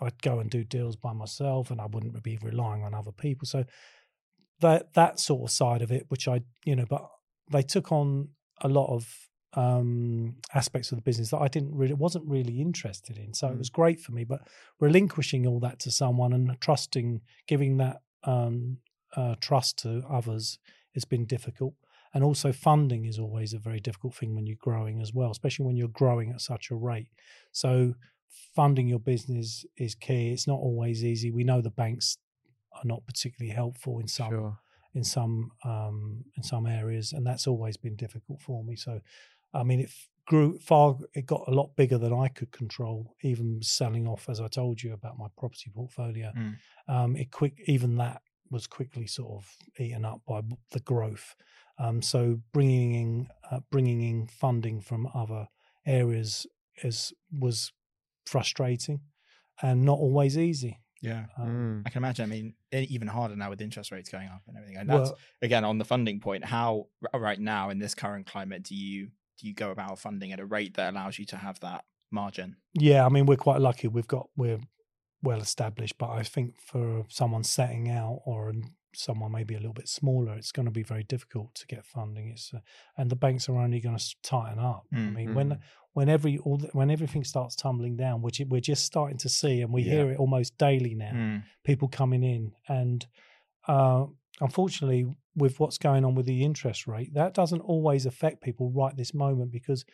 [0.00, 3.46] I'd go and do deals by myself and I wouldn't be relying on other people.
[3.46, 3.64] So
[4.60, 7.02] that that sort of side of it, which I you know, but
[7.50, 8.28] they took on
[8.60, 9.02] a lot of
[9.54, 13.34] um aspects of the business that I didn't really wasn't really interested in.
[13.34, 14.22] So it was great for me.
[14.22, 14.42] But
[14.78, 18.78] relinquishing all that to someone and trusting, giving that um
[19.16, 20.60] uh, trust to others
[20.94, 21.74] has been difficult.
[22.14, 25.66] And also funding is always a very difficult thing when you're growing as well, especially
[25.66, 27.08] when you're growing at such a rate.
[27.50, 27.94] So
[28.54, 30.30] funding your business is key.
[30.32, 31.30] It's not always easy.
[31.30, 32.16] We know the banks
[32.72, 34.58] are not particularly helpful in some Sure.
[34.94, 38.76] in some um, in some areas, and that's always been difficult for me.
[38.76, 39.00] So,
[39.54, 39.90] I mean, it
[40.26, 40.96] grew far.
[41.14, 43.14] It got a lot bigger than I could control.
[43.22, 46.56] Even selling off, as I told you about my property portfolio, Mm.
[46.88, 47.54] um, it quick.
[47.66, 50.40] Even that was quickly sort of eaten up by
[50.72, 51.34] the growth.
[51.78, 55.48] Um, so bringing in uh, bringing in funding from other
[55.86, 56.46] areas
[56.82, 57.72] is was
[58.34, 59.00] frustrating
[59.62, 60.78] and not always easy.
[61.02, 61.26] Yeah.
[61.38, 61.82] Um, Mm.
[61.86, 62.24] I can imagine.
[62.24, 64.76] I mean, e- even harder now with interest rates going up and everything.
[64.80, 66.44] And that's well, again on the funding point.
[66.44, 69.08] How right now in this current climate do you
[69.38, 72.56] do you go about funding at a rate that allows you to have that margin?
[72.74, 73.88] Yeah, I mean we're quite lucky.
[73.88, 74.60] We've got we're
[75.22, 78.52] well established, but I think for someone setting out or
[78.94, 82.28] someone maybe a little bit smaller, it's going to be very difficult to get funding.
[82.28, 82.60] It's uh,
[82.98, 84.84] and the banks are only going to tighten up.
[84.92, 85.48] I Mm, mean when
[85.92, 89.28] when every all the, when everything starts tumbling down, which it, we're just starting to
[89.28, 89.92] see, and we Yeah.
[89.92, 91.12] hear it almost daily now.
[91.12, 91.42] Mm.
[91.64, 93.06] People coming in, and
[93.68, 94.06] uh,
[94.40, 98.96] unfortunately, with what's going on with the interest rate, that doesn't always affect people right
[98.96, 99.84] this moment because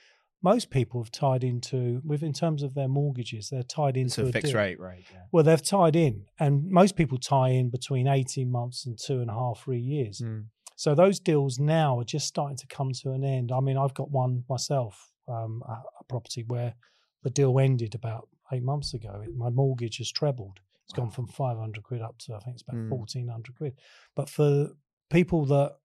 [0.43, 4.29] most people have tied into with in terms of their mortgages, they're tied It's into
[4.29, 4.61] a fixed deal.
[4.61, 5.05] rate, right?
[5.13, 5.23] Yeah.
[5.33, 9.31] Well, they've tied in, and most people tie in between eighteen months and two and
[9.31, 10.21] a half, three years.
[10.21, 10.47] Mm.
[10.77, 13.51] So those deals now are just starting to come to an end.
[13.51, 16.75] I mean, I've got one myself, um, a, a property where
[17.23, 19.25] the deal ended about eight months ago.
[19.35, 22.77] My mortgage has trebled It's gone from 500 quid up to I think it's about
[22.77, 22.91] Mm.
[22.91, 23.75] 1400 quid.
[24.15, 24.71] But for
[25.11, 25.77] people that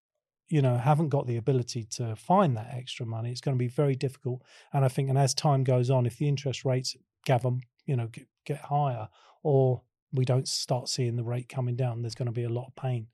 [0.49, 3.67] you know haven't got the ability to find that extra money, it's going to be
[3.69, 4.43] very difficult.
[4.73, 7.51] And I think, and as time goes on, if the interest rates gather,
[7.85, 9.07] you know, get, get higher,
[9.43, 9.81] or
[10.13, 12.75] we don't start seeing the rate coming down, there's going to be a lot of
[12.75, 13.07] pain.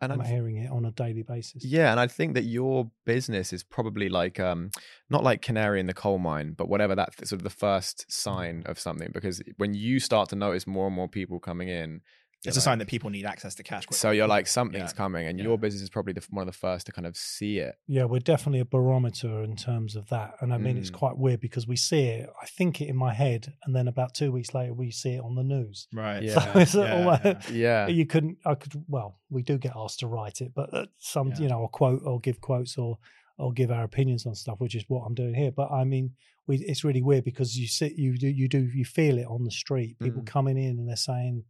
[0.00, 1.64] And I'm I'm hearing it on a daily basis.
[1.64, 4.70] Yeah, and I think that your business is probably like um
[5.08, 8.62] not like canary in the coal mine, but whatever that sort of the first sign
[8.66, 12.00] of something because when you start to notice more and more people coming in
[12.46, 13.84] you're It's a sign that people need access to cash.
[13.90, 14.96] So you're like something's Yeah.
[14.96, 15.44] coming and Yeah.
[15.44, 17.74] your business is probably the, one of the first to kind of see it.
[17.86, 20.34] Yeah, we're definitely a barometer in terms of that.
[20.40, 20.94] And I mean, it's Mm.
[20.94, 24.14] quite weird because we see it, I think it in my head, and then about
[24.14, 25.88] two weeks later, we see it on the news.
[25.92, 26.22] right.
[26.22, 26.64] Yeah.
[26.64, 27.86] So Yeah, almost- yeah.
[27.86, 27.88] Yeah.
[27.88, 31.30] You couldn't, I could, well, we do get asked to write it, but uh, some,
[31.30, 31.40] Yeah.
[31.40, 32.98] you know, or quote or give quotes or,
[33.38, 35.50] or give our opinions on stuff, which is what I'm doing here.
[35.52, 36.12] But I mean,
[36.46, 39.44] we, it's really weird because you sit, you do, you do, you feel it on
[39.44, 39.98] the street.
[39.98, 40.26] People Mm.
[40.26, 41.44] coming in and they're saying,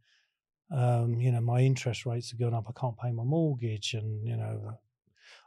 [0.71, 2.65] um, you know, my interest rates are going up.
[2.67, 4.77] I can't pay my mortgage, and you know,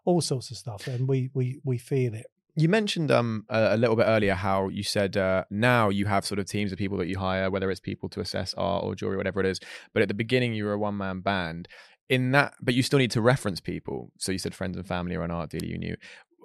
[0.04, 0.86] all sorts of stuff.
[0.86, 2.26] And we we we feel it.
[2.56, 6.24] You mentioned um a, a little bit earlier how you said uh, now you have
[6.24, 8.94] sort of teams of people that you hire, whether it's people to assess art or
[8.94, 9.60] jewelry, whatever it is.
[9.92, 11.68] But at the beginning, you were a one man band.
[12.08, 14.10] In that, but you still need to reference people.
[14.18, 15.96] So you said friends and family or an art dealer you knew.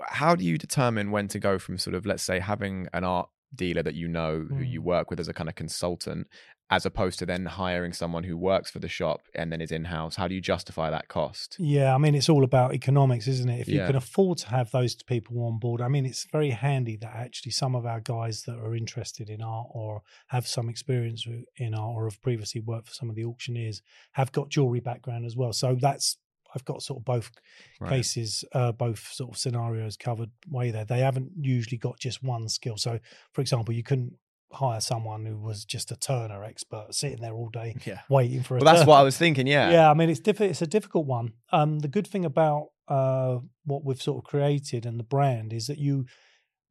[0.09, 3.29] How do you determine when to go from sort of let's say having an art
[3.55, 4.85] dealer that you know who you Mm.
[4.85, 6.27] work with as a kind of consultant,
[6.69, 9.85] as opposed to then hiring someone who works for the shop and then is in
[9.85, 10.15] house?
[10.15, 11.55] How do you justify that cost?
[11.59, 13.61] Yeah, I mean, it's all about economics, isn't it?
[13.61, 16.97] If you can afford to have those people on board, I mean, it's very handy
[16.97, 21.27] that actually some of our guys that are interested in art or have some experience
[21.57, 23.81] in art or have previously worked for some of the auctioneers
[24.13, 25.53] have got jewelry background as well.
[25.53, 26.17] So that's
[26.55, 27.31] I've got sort of both
[27.79, 27.89] Right.
[27.91, 30.85] cases, uh, both sort of scenarios covered way there.
[30.85, 32.77] They haven't usually got just one skill.
[32.77, 32.99] So,
[33.33, 34.13] for example, you couldn't
[34.53, 37.99] hire someone who was just a turner expert sitting there all day Yeah.
[38.09, 38.87] waiting for a Well, that's turn.
[38.87, 39.47] what I was thinking.
[39.47, 39.69] Yeah.
[39.71, 41.33] Yeah, I mean it's diffi- It's a difficult one.
[41.51, 45.67] Um, the good thing about uh, what we've sort of created and the brand is
[45.67, 46.05] that you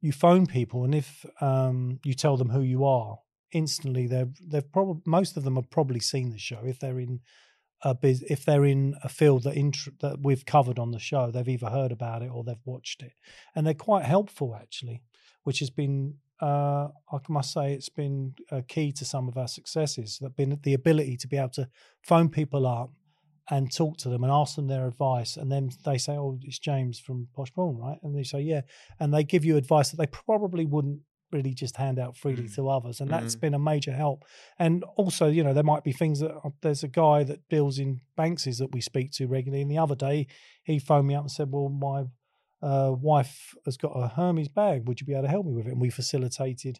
[0.01, 3.17] you phone people, and if um, you tell them who you are,
[3.51, 6.61] instantly they've they've probably most of them have probably seen the show.
[6.63, 7.19] If they're in
[7.81, 11.31] a biz, if they're in a field that int- that we've covered on the show,
[11.31, 13.13] they've either heard about it or they've watched it,
[13.55, 15.01] and they're quite helpful actually,
[15.43, 16.15] which has been.
[16.41, 20.19] Uh, I must say it's been a key to some of our successes.
[20.19, 21.69] That been the ability to be able to
[22.01, 22.91] phone people up
[23.49, 25.37] and talk to them and ask them their advice.
[25.37, 27.99] And then they say, Oh, it's James from Posh Pawn, right?
[28.03, 28.61] And they say, Yeah.
[28.99, 31.01] And they give you advice that they probably wouldn't
[31.35, 32.55] really just hand out freely Mm.
[32.55, 32.99] to others.
[33.01, 33.39] And that's Mhm.
[33.41, 34.23] been a major help.
[34.57, 37.77] And also, you know, there might be things that uh, there's a guy that deals
[37.77, 39.61] in Banksys that we speak to regularly.
[39.61, 40.27] And the other day
[40.63, 42.05] he phoned me up and said, Well, my
[42.61, 44.87] uh, wife has got a Hermes bag.
[44.87, 45.73] Would you be able to help me with it?
[45.73, 46.79] And we facilitated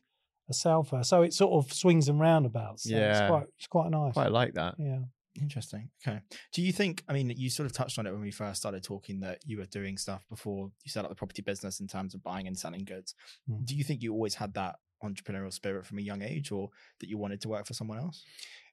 [0.49, 1.03] a sale for her.
[1.03, 2.84] So it sort of swings and roundabouts.
[2.84, 3.10] So Yeah.
[3.12, 4.14] It's quite, it's quite nice.
[4.14, 4.76] Quite like that.
[4.80, 5.01] yeah.
[5.41, 5.89] Interesting.
[6.05, 6.19] Okay.
[6.53, 7.03] Do you think?
[7.09, 9.57] I mean, you sort of touched on it when we first started talking that you
[9.57, 12.57] were doing stuff before you set up the property business in terms of buying and
[12.57, 13.15] selling goods.
[13.49, 13.65] Mm.
[13.65, 16.69] Do you think you always had that entrepreneurial spirit from a young age, or
[16.99, 18.23] that you wanted to work for someone else?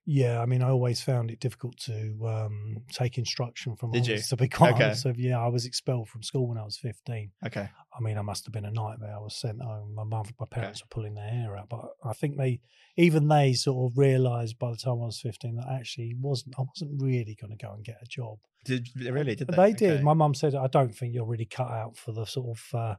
[0.04, 4.18] Yeah, I mean, I always found it difficult to um, take instruction from Did you?
[4.18, 4.84] To be quite Okay.
[4.86, 5.14] honest, you.
[5.16, 7.30] yeah, I was expelled from school when I was fifteen.
[7.46, 7.68] Okay.
[7.96, 9.14] I mean, I must have been a nightmare.
[9.14, 9.94] I was sent home.
[9.94, 12.60] My mum, my parents were pulling their hair out, but I think they,
[12.96, 16.56] even they, sort of realised by the time I was fifteen that actually wasn't.
[16.58, 18.38] I wasn't really going to go and get a job.
[18.64, 19.36] Did they really?
[19.36, 19.56] Did they?
[19.56, 19.90] They did.
[19.92, 20.02] Okay.
[20.02, 22.94] My mum said, "I don't think you're really cut out for the sort of." Uh,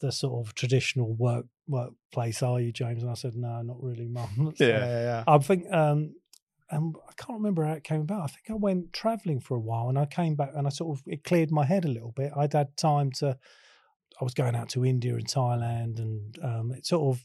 [0.00, 3.02] the sort of traditional work workplace, are you, James?
[3.02, 4.52] And I said, no, not really, mum.
[4.58, 5.24] Yeah, yeah, yeah.
[5.26, 6.14] I think, um,
[6.70, 8.22] and I can't remember how it came about.
[8.22, 10.98] I think I went traveling for a while, and I came back, and I sort
[10.98, 12.32] of it cleared my head a little bit.
[12.36, 13.38] I'd had time to.
[14.20, 17.24] I was going out to India and Thailand, and um, it sort of.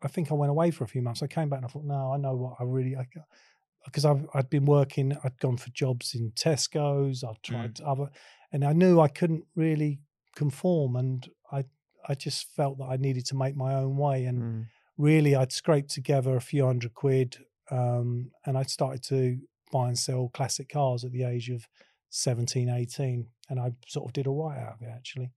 [0.00, 1.22] I think I went away for a few months.
[1.24, 2.96] I came back and I thought, no, I know what I really.
[3.84, 7.24] Because I've I'd been working, I'd gone for jobs in Tesco's.
[7.24, 8.08] I'd tried other,
[8.52, 10.00] and I knew I couldn't really
[10.36, 11.64] conform, and I
[12.08, 14.66] I just felt that I needed to make my own way, and Mm.
[14.96, 17.38] really I'd scraped together a few hundred quid
[17.70, 19.38] um, and I started to
[19.72, 21.66] buy and sell classic cars at the age of
[22.10, 23.26] 17, 18.
[23.50, 25.30] And I sort of did all right out of it, actually.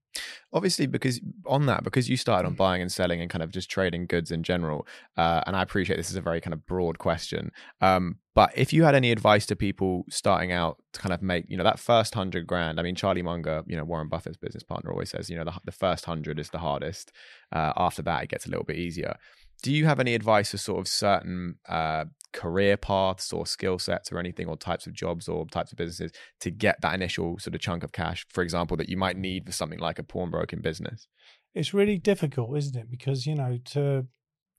[0.53, 3.69] obviously because on that because you started on buying and selling and kind of just
[3.69, 6.97] trading goods in general uh, and i appreciate this is a very kind of broad
[6.97, 11.21] question um, but if you had any advice to people starting out to kind of
[11.21, 14.35] make you know that first hundred grand i mean charlie munger you know warren buffett's
[14.35, 17.13] business partner always says you know the, the first hundred is the hardest
[17.53, 19.15] uh, after that it gets a little bit easier
[19.63, 22.03] do you have any advice for sort of certain uh,
[22.33, 26.11] career paths or skill sets or anything or types of jobs or types of businesses
[26.39, 29.45] to get that initial sort of chunk of cash for example that you might need
[29.45, 31.07] for something like a pawnbroking business
[31.53, 32.89] It's really difficult, isn't it?
[32.89, 34.07] Because, you know, to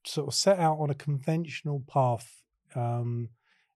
[0.05, 2.43] sort of set out on a conventional path
[2.75, 3.29] um,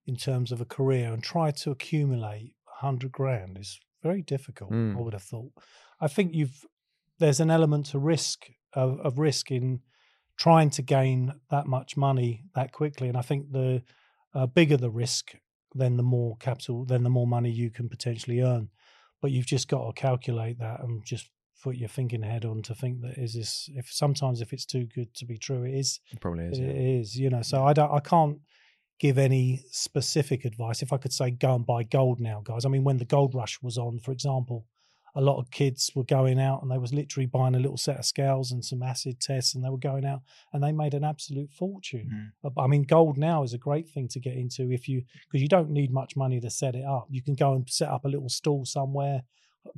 [0.05, 4.97] in terms of a career and try to accumulate 100 grand is very difficult, Mm.
[4.97, 5.51] I would have thought.
[5.99, 6.63] I think you've,
[7.17, 9.81] there's an element to risk, of, of risk in
[10.37, 13.07] trying to gain that much money that quickly.
[13.07, 13.83] And I think the
[14.33, 15.35] uh, bigger the risk,
[15.73, 18.69] then the more capital, then the more money you can potentially earn.
[19.21, 21.29] But you've just got to calculate that and just
[21.63, 24.85] put your thinking head on to think that is this if sometimes if it's too
[24.85, 26.59] good to be true it is It probably is.
[26.59, 26.99] it yeah.
[26.99, 28.37] is you know so i don't i can't
[28.99, 32.69] give any specific advice if i could say go and buy gold now guys i
[32.69, 34.65] mean when the gold rush was on for example
[35.17, 37.97] a lot of kids were going out and they was literally buying a little set
[37.97, 40.21] of scales and some acid tests and they were going out
[40.53, 42.07] and they made an absolute fortune.
[42.43, 45.41] Uh, I mean, gold now is a great thing to get into if you because
[45.41, 47.07] you don't need much money to set it up.
[47.09, 49.23] You can go and set up a little stall somewhere,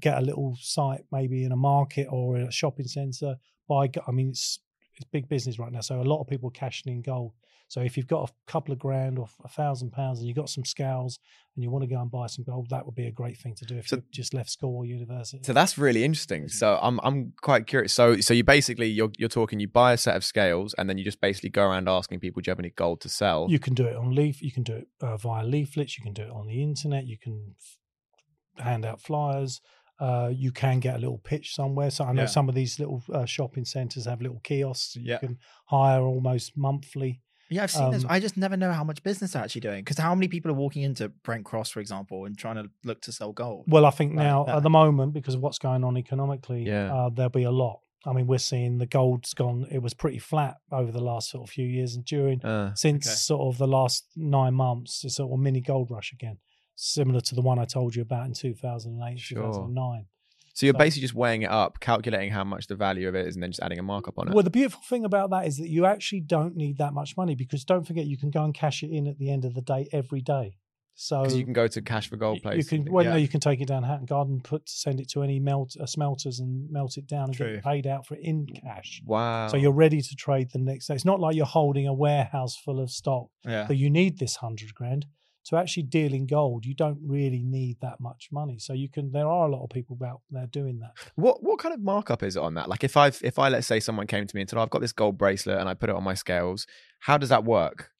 [0.02, 3.38] get a little site maybe in a market or in a shopping centre.
[3.70, 3.90] Buy.
[4.06, 4.60] I mean, it's
[4.96, 7.32] it's big business right now, so a lot of people are cashing in gold.
[7.70, 10.50] So if you've got a couple of grand or a thousand pounds and you've got
[10.50, 11.20] some scales
[11.56, 13.54] and you want to go and buy some gold, that would be a great thing
[13.56, 15.44] to do if So- you just left school or university.
[15.44, 16.50] So that's really interesting.
[16.50, 17.94] So I'm I'm quite curious.
[17.94, 20.98] So so you basically you're you're talking you buy a set of scales and then
[20.98, 23.46] you just basically go around asking people, do you have any gold to sell?
[23.50, 24.42] You can do it on leaf.
[24.42, 25.96] You can do it uh, via leaflets.
[25.98, 27.06] You can do it on the internet.
[27.06, 29.62] You can f- hand out flyers.
[30.00, 31.92] Uh, you can get a little pitch somewhere.
[31.92, 32.28] So I know Yeah.
[32.28, 34.94] some of these little uh, shopping centres have little kiosks.
[34.94, 35.20] that Yeah.
[35.22, 37.22] You can hire almost monthly.
[37.50, 38.04] Yeah, I've seen this.
[38.04, 39.84] Um, I just never know how much business they're actually doing.
[39.84, 43.02] Because how many people are walking into Brent Cross, for example, and trying to look
[43.02, 43.66] to sell gold?
[43.68, 44.58] Well, I think Right, now yeah.
[44.58, 46.94] at the moment because of what's going on economically, Yeah.
[46.94, 47.80] uh, there'll be a lot.
[48.06, 49.68] I mean, we're seeing the gold's gone.
[49.70, 53.06] It was pretty flat over the last sort of few years, and during Uh, since
[53.08, 53.16] Okay.
[53.16, 56.38] sort of the last nine months, it's sort of mini gold rush again,
[56.76, 59.42] similar to the one I told you about in 2008, Sure.
[59.44, 60.06] 2009.
[60.60, 63.28] So you're so- basically just weighing it up, calculating how much the value of it
[63.28, 64.34] is, and then just adding a markup on it.
[64.34, 67.34] Well, the beautiful thing about that is that you actually don't need that much money
[67.34, 69.62] because don't forget you can go and cash it in at the end of the
[69.62, 70.58] day every day.
[71.02, 73.62] So you can go to cash for gold you can well, no, you can take
[73.62, 77.08] it down Hatton Garden, put send it to any melt uh, smelters and melt it
[77.08, 77.54] down and True.
[77.54, 79.02] get paid out for it in cash.
[79.06, 79.48] wow.
[79.48, 80.96] So you're ready to trade the next day.
[80.96, 83.64] It's not like you're holding a warehouse full of stock Yeah.
[83.64, 85.06] that you need this hundred grand
[85.50, 86.66] to actually deal in gold.
[86.66, 88.58] You don't really need that much money.
[88.60, 89.12] So you can.
[89.12, 90.92] There are a lot of people out there doing that.
[91.16, 92.70] What what kind of markup is it on that?
[92.70, 94.70] Like if I if I let's say someone came to me and said, oh, "I've
[94.70, 96.66] got this gold bracelet and I put it on my scales,"
[97.02, 97.92] how does that work?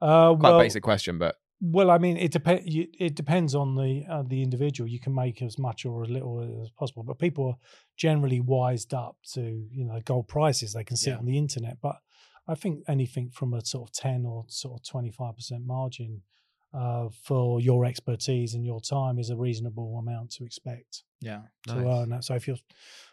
[0.00, 2.62] Uh, Quite well, a basic question, but Well, I mean, it depends.
[2.66, 4.88] It depends on the uh, the individual.
[4.88, 7.56] You can make as much or as little as possible, but people are
[7.96, 10.72] generally wised up to you know gold prices.
[10.72, 11.16] They can see Yeah.
[11.16, 11.96] it on the internet, but
[12.46, 16.22] I think anything from a sort of ten or sort of twenty five percent margin
[16.74, 21.42] uh, for your expertise and your time is a reasonable amount to expect Yeah.
[21.66, 21.86] to Nice.
[21.86, 22.24] earn that.
[22.24, 22.58] So if you're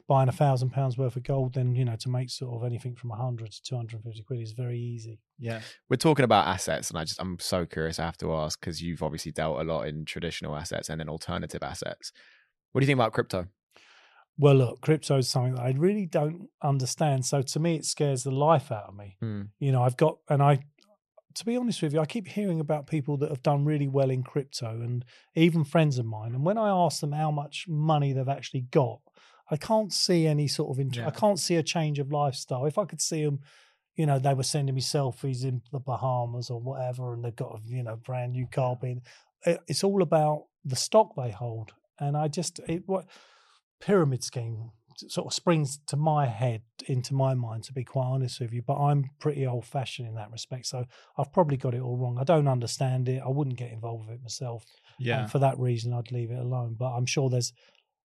[0.07, 2.95] buying a thousand pounds worth of gold, then you know to make sort of anything
[2.95, 5.19] from a hundred to two hundred and fifty quid is very easy.
[5.39, 5.61] Yeah.
[5.89, 7.97] we're talking about assets, and I just I'm so curious.
[7.97, 11.09] I have to ask because you've obviously dealt a lot in traditional assets and then
[11.09, 12.11] alternative assets.
[12.71, 13.47] What do you think about crypto?
[14.37, 17.25] Well, look, crypto is something that I really don't understand.
[17.25, 19.15] So to me, it scares the life out of me.
[19.21, 19.43] Hmm.
[19.59, 20.59] You know, I've got, and I,
[21.35, 24.09] to be honest with you, I keep hearing about people that have done really well
[24.09, 25.05] in crypto and
[25.35, 26.33] even friends of mine.
[26.33, 29.01] And when I ask them how much money they've actually got,
[29.51, 31.07] I can't see any sort of, int- Yeah.
[31.07, 32.65] I can't see a change of lifestyle.
[32.65, 33.41] If I could see them,
[33.95, 37.59] you know, they were sending me selfies in the Bahamas or whatever, and they've got
[37.59, 39.01] a, you know, brand new car being,
[39.45, 41.73] it's all about the stock they hold.
[41.99, 43.05] And I just, it, what,
[43.79, 48.39] pyramid scheme sort of springs to my head into my mind to be quite honest
[48.39, 50.85] with you but i'm pretty old fashioned in that respect so
[51.17, 54.15] i've probably got it all wrong i don't understand it i wouldn't get involved with
[54.15, 54.63] it myself
[54.97, 55.21] Yeah.
[55.21, 57.51] and for that reason i'd leave it alone but i'm sure there's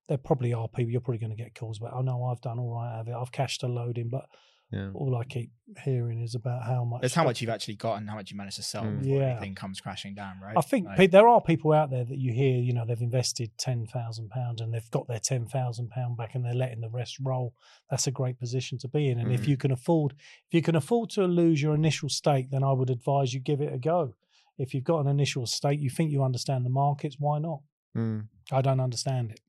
[0.09, 2.59] there probably are people you're probably going to get calls about oh know i've done
[2.59, 4.27] all right out of it i've cashed a load in but
[4.73, 4.91] Yeah.
[4.95, 5.51] all i keep
[5.85, 8.37] hearing is about how much It's how much you've actually got and how much you
[8.37, 9.01] managed to sell Mm.
[9.03, 9.31] before Yeah.
[9.33, 10.57] anything comes crashing down, right?
[10.57, 13.51] I think Like- there are people out there that you hear, you know, they've invested
[13.59, 16.89] ten thousand pounds and they've got their ten thousand pound back and they're letting the
[16.91, 17.55] rest roll.
[17.91, 19.19] That's a great position to be in.
[19.21, 19.49] And if Mm.
[19.49, 20.13] you can afford,
[20.49, 23.61] if you can afford to lose your initial stake, then I would advise you give
[23.61, 24.15] it a go.
[24.59, 27.61] If you've got an initial stake, you think you understand the markets, why not?
[27.95, 28.21] Hmm.
[28.53, 29.41] I don't understand it.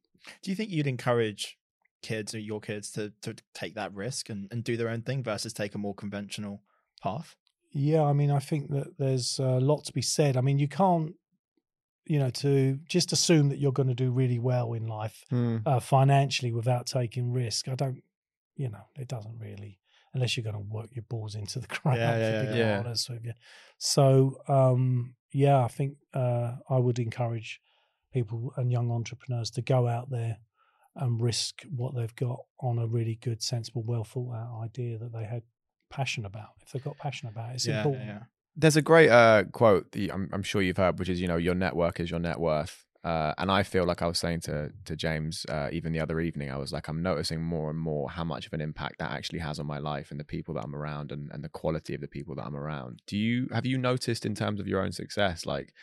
[0.43, 1.57] Do you think you'd encourage
[2.01, 5.23] kids or your kids to to take that risk and, and do their own thing
[5.23, 6.63] versus take a more conventional
[7.01, 7.35] path?
[7.73, 10.35] Yeah, I mean, I think that there's a lot to be said.
[10.35, 11.15] I mean, you can't,
[12.05, 15.57] you know, to just assume that you're going to do really well in life Hmm.
[15.65, 17.69] uh, financially without taking risk.
[17.69, 18.03] I don't,
[18.57, 19.79] you know, it doesn't really,
[20.13, 21.99] unless you're going to work your balls into the ground.
[21.99, 22.51] yeah, to yeah, be yeah.
[22.51, 22.79] quite Yeah.
[22.79, 23.33] honest with you.
[23.77, 27.61] So, um, yeah, I think uh, I would encourage
[28.11, 30.39] people and young entrepreneurs to go out there
[30.95, 35.13] and risk what they've got on a really good, sensible, well thought out idea that
[35.13, 35.43] they had
[35.89, 36.49] passion about.
[36.61, 38.07] If they've got passion about it, it's yeah, important.
[38.07, 38.19] yeah.
[38.55, 41.37] There's a great uh, quote that I'm, I'm sure you've heard, which is, you know,
[41.37, 42.85] your network is your net worth.
[43.03, 46.19] Uh, and I feel like I was saying to to James uh, even the other
[46.19, 49.11] evening, I was like, I'm noticing more and more how much of an impact that
[49.11, 51.95] actually has on my life and the people that I'm around and, and the quality
[51.95, 53.01] of the people that I'm around.
[53.07, 55.73] Do you have you noticed in terms of your own success, like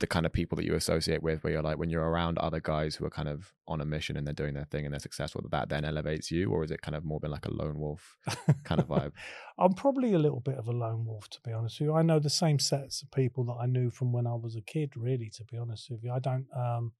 [0.00, 2.58] the kind of people that you associate with where you're like when you're around other
[2.58, 5.00] guys who are kind of on a mission and they're doing their thing and they're
[5.00, 6.50] successful that then elevates you?
[6.50, 8.16] Or is it kind of more been like a lone wolf
[8.64, 9.12] kind of vibe?
[9.58, 11.94] I'm probably a little bit of a lone wolf to be honest with you.
[11.94, 14.62] I know the same sets of people that i knew from when i was a
[14.62, 16.12] kid really to be honest with you.
[16.12, 16.92] I don't um,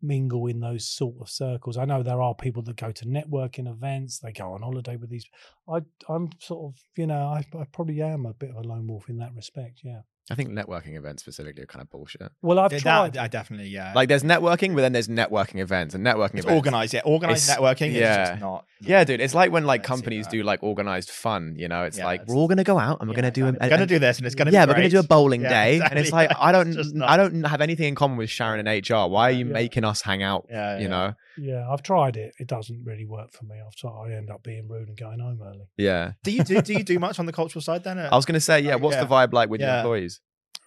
[0.00, 1.76] mingle in those sort of circles.
[1.76, 5.10] I know there are people that go to networking events they go on holiday with
[5.10, 5.26] these
[5.68, 8.86] i i'm sort of you know i, I probably am a bit of a lone
[8.86, 12.32] wolf in that respect yeah I think networking events specifically are kind of bullshit.
[12.42, 13.12] Well, I've Yeah, tried.
[13.12, 13.92] That, I definitely, yeah.
[13.94, 16.56] Like there's networking, but then there's networking events and networking it's events.
[16.56, 17.02] organized, yeah.
[17.04, 18.22] Organized It's- networking yeah.
[18.24, 18.64] is just not.
[18.80, 20.32] Yeah, dude, it's like when like I see companies that.
[20.32, 21.54] do like organized fun.
[21.56, 23.30] You know, it's Yeah, like it's- we're all gonna go out and we're yeah, gonna
[23.30, 23.44] do.
[23.44, 24.50] We're gonna a- do this, and it's gonna.
[24.50, 24.90] yeah, be we're gonna great.
[24.92, 26.34] do a bowling Yeah, day, and it's exactly.
[26.34, 28.68] like I don't, It's just not- I don't have anything in common with Sharon and
[28.68, 29.08] HR.
[29.08, 29.52] Why are you Yeah.
[29.52, 30.46] making us hang out?
[30.50, 30.88] Yeah, you yeah.
[30.88, 32.34] know, yeah, I've tried it.
[32.40, 33.56] It doesn't really work for me.
[33.64, 34.10] I've tried.
[34.10, 35.68] I end up being rude and going home early.
[35.76, 36.12] yeah.
[36.24, 36.60] Do you do?
[36.60, 37.98] Do you do much on the cultural side then?
[37.98, 38.08] Uh?
[38.10, 38.74] I was gonna say, yeah.
[38.74, 39.78] Like, What's the vibe like with your Yeah.
[39.78, 40.15] employees?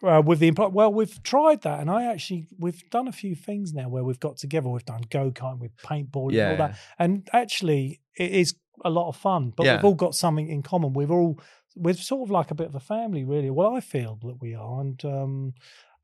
[0.01, 3.35] Uh, with the employ- well, we've tried that, and I actually we've done a few
[3.35, 4.69] things now where we've got together.
[4.69, 9.09] We've done go karting, with paintball, and all that, and actually it is a lot
[9.09, 9.51] of fun.
[9.55, 9.75] But Yeah.
[9.75, 10.93] we've all got something in common.
[10.93, 11.37] We've all
[11.75, 13.49] we're sort of like a bit of a family, really.
[13.49, 15.53] Well, I feel that we are, and um,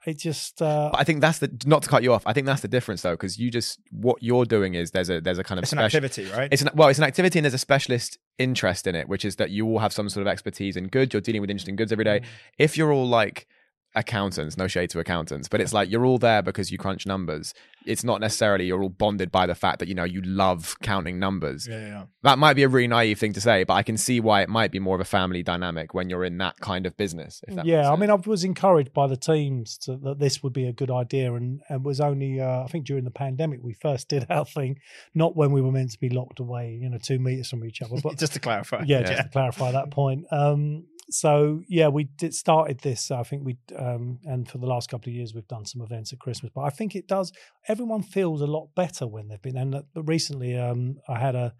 [0.05, 2.23] it just uh, But I think that's the not to cut you off.
[2.25, 5.21] I think that's the difference though, because you just what you're doing is there's a
[5.21, 6.49] there's a kind of It's an activity, right?
[6.51, 9.37] It's an, well, it's an activity and there's a specialist interest in it, which is
[9.37, 11.13] that you all have some sort of expertise in goods.
[11.13, 12.19] You're dealing with interesting goods every day.
[12.19, 12.25] Mm.
[12.59, 13.47] If you're all like
[13.95, 17.53] accountants, no shade to accountants, but it's like you're all there because you crunch numbers.
[17.85, 21.19] It's not necessarily you're all bonded by the fact that you know you love counting
[21.19, 21.67] numbers.
[21.67, 22.03] yeah, yeah.
[22.23, 24.49] That might be a really naive thing to say, but I can see why it
[24.49, 27.41] might be more of a family dynamic when you're in that kind of business.
[27.47, 30.53] If that yeah, I mean, I was encouraged by the teams to, that this would
[30.53, 33.73] be a good idea, and it was only uh, I think during the pandemic we
[33.73, 34.79] first did our thing,
[35.13, 37.81] not when we were meant to be locked away, you know, two meters from each
[37.81, 38.83] other, but just to clarify.
[38.85, 40.25] yeah, just to clarify that point.
[40.31, 43.11] Um, so yeah, we did started this.
[43.11, 46.13] I think we um, and for the last couple of years we've done some events
[46.13, 46.51] at Christmas.
[46.53, 47.31] But I think it does.
[47.67, 49.57] Everyone feels a lot better when they've been.
[49.57, 51.53] And uh, but recently, um, I had a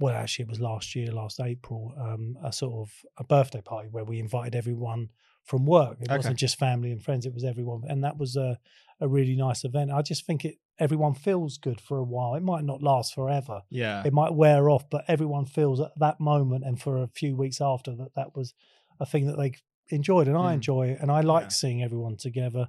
[0.00, 3.88] well, actually, it was last year, last April, um, a sort of a birthday party
[3.88, 5.10] where we invited everyone
[5.44, 5.98] from work.
[6.00, 6.12] It Okay.
[6.12, 8.58] wasn't just family and friends; it was everyone, and that was a
[9.00, 9.90] a really nice event.
[9.92, 12.34] I just think it everyone feels good for a while.
[12.34, 14.04] It might not last forever Yeah.
[14.04, 17.60] it might wear off, but everyone feels at that moment and for a few weeks
[17.60, 18.54] after that that was
[19.00, 19.54] a thing that they
[19.90, 20.54] enjoyed, and I Mm.
[20.54, 21.48] enjoy it, and I like Yeah.
[21.48, 22.68] seeing everyone together.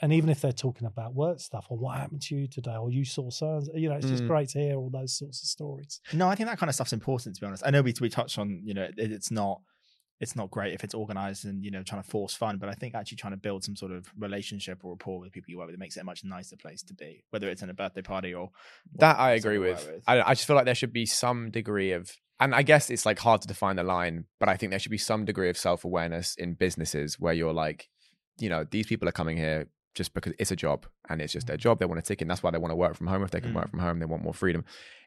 [0.00, 2.90] And even if they're talking about work stuff or what happened to you today, or
[2.90, 4.28] you saw so, you know, it's just Mm.
[4.28, 6.00] great to hear all those sorts of stories.
[6.12, 7.62] No, I think that kind of stuff's important to be honest.
[7.64, 9.60] I know we we touched on, you know, it, it's not
[10.22, 12.74] it's not great if it's organized and you know trying to force fun, but I
[12.74, 15.66] think actually trying to build some sort of relationship or rapport with people you work
[15.66, 18.02] with it makes it a much nicer place to be, whether it's in a birthday
[18.02, 18.50] party or
[18.98, 19.84] That I agree with.
[19.84, 22.88] work I, I just feel like there should be some degree of, and I guess
[22.88, 25.50] it's like hard to define the line, but I think there should be some degree
[25.50, 27.88] of self awareness in businesses where you're like,
[28.38, 31.46] you know, these people are coming here just because it's a job and it's just
[31.46, 31.78] their job.
[31.78, 32.22] They want to ticket.
[32.22, 33.22] And that's why they want to work from home.
[33.22, 33.56] If they can Mm.
[33.56, 34.64] work from home, they want more freedom.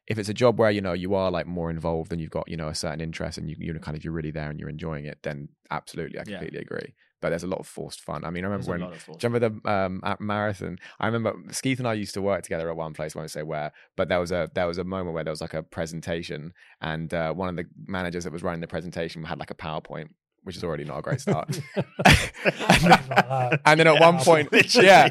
[0.08, 2.48] If it's a job where, you know, you are like more involved and you've got,
[2.48, 4.60] you know, a certain interest and you, you know, kind of, you're really there and
[4.60, 6.38] you're enjoying it, then absolutely, I Yeah.
[6.38, 6.94] completely agree.
[7.22, 8.24] But there's a lot of forced fun.
[8.24, 10.78] I mean, I remember a when lot do you remember the um, at marathon?
[11.00, 13.16] I remember Skeeth and I used to work together at one place.
[13.16, 15.42] I won't say where, but there was a there was a moment where there was
[15.42, 19.40] like a presentation, and uh, one of the managers that was running the presentation had
[19.40, 20.10] like a PowerPoint,
[20.46, 21.60] which is already not a great start.
[21.76, 23.62] Like that.
[23.66, 25.10] and then at Yeah, one point, yeah.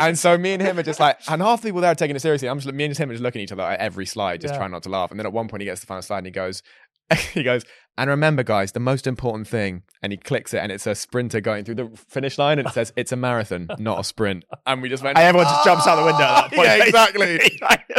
[0.00, 2.16] And so me and him are just like, and half the people there are taking
[2.16, 2.48] it seriously.
[2.48, 4.54] I'm just me and him are just looking at each other at every slide, just
[4.54, 4.58] Yeah.
[4.58, 5.10] trying not to laugh.
[5.10, 6.62] And then at one point, he gets the final slide and he goes,
[7.32, 7.64] he goes,
[7.98, 9.82] and remember, guys, the most important thing.
[10.02, 12.72] And he clicks it, and it's a sprinter going through the finish line, and it
[12.72, 14.44] says it's a marathon, not a sprint.
[14.66, 16.66] And we just went, And everyone just jumps out the window at that point.
[16.66, 17.40] Yeah, exactly.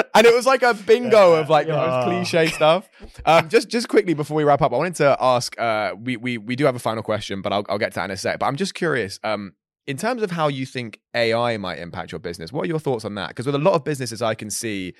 [0.15, 2.89] and it was like a bingo of like the most cliche stuff.
[3.25, 5.57] Um, just just quickly before we wrap up, I wanted to ask.
[5.59, 8.05] Uh, we we we do have a final question, but I'll I'll get to that
[8.05, 8.39] in a sec.
[8.39, 9.19] But I'm just curious.
[9.23, 9.53] Um,
[9.85, 13.05] in terms of how you think AI might impact your business, what are your thoughts
[13.05, 13.29] on that?
[13.29, 14.93] Because with a lot of businesses, I can see.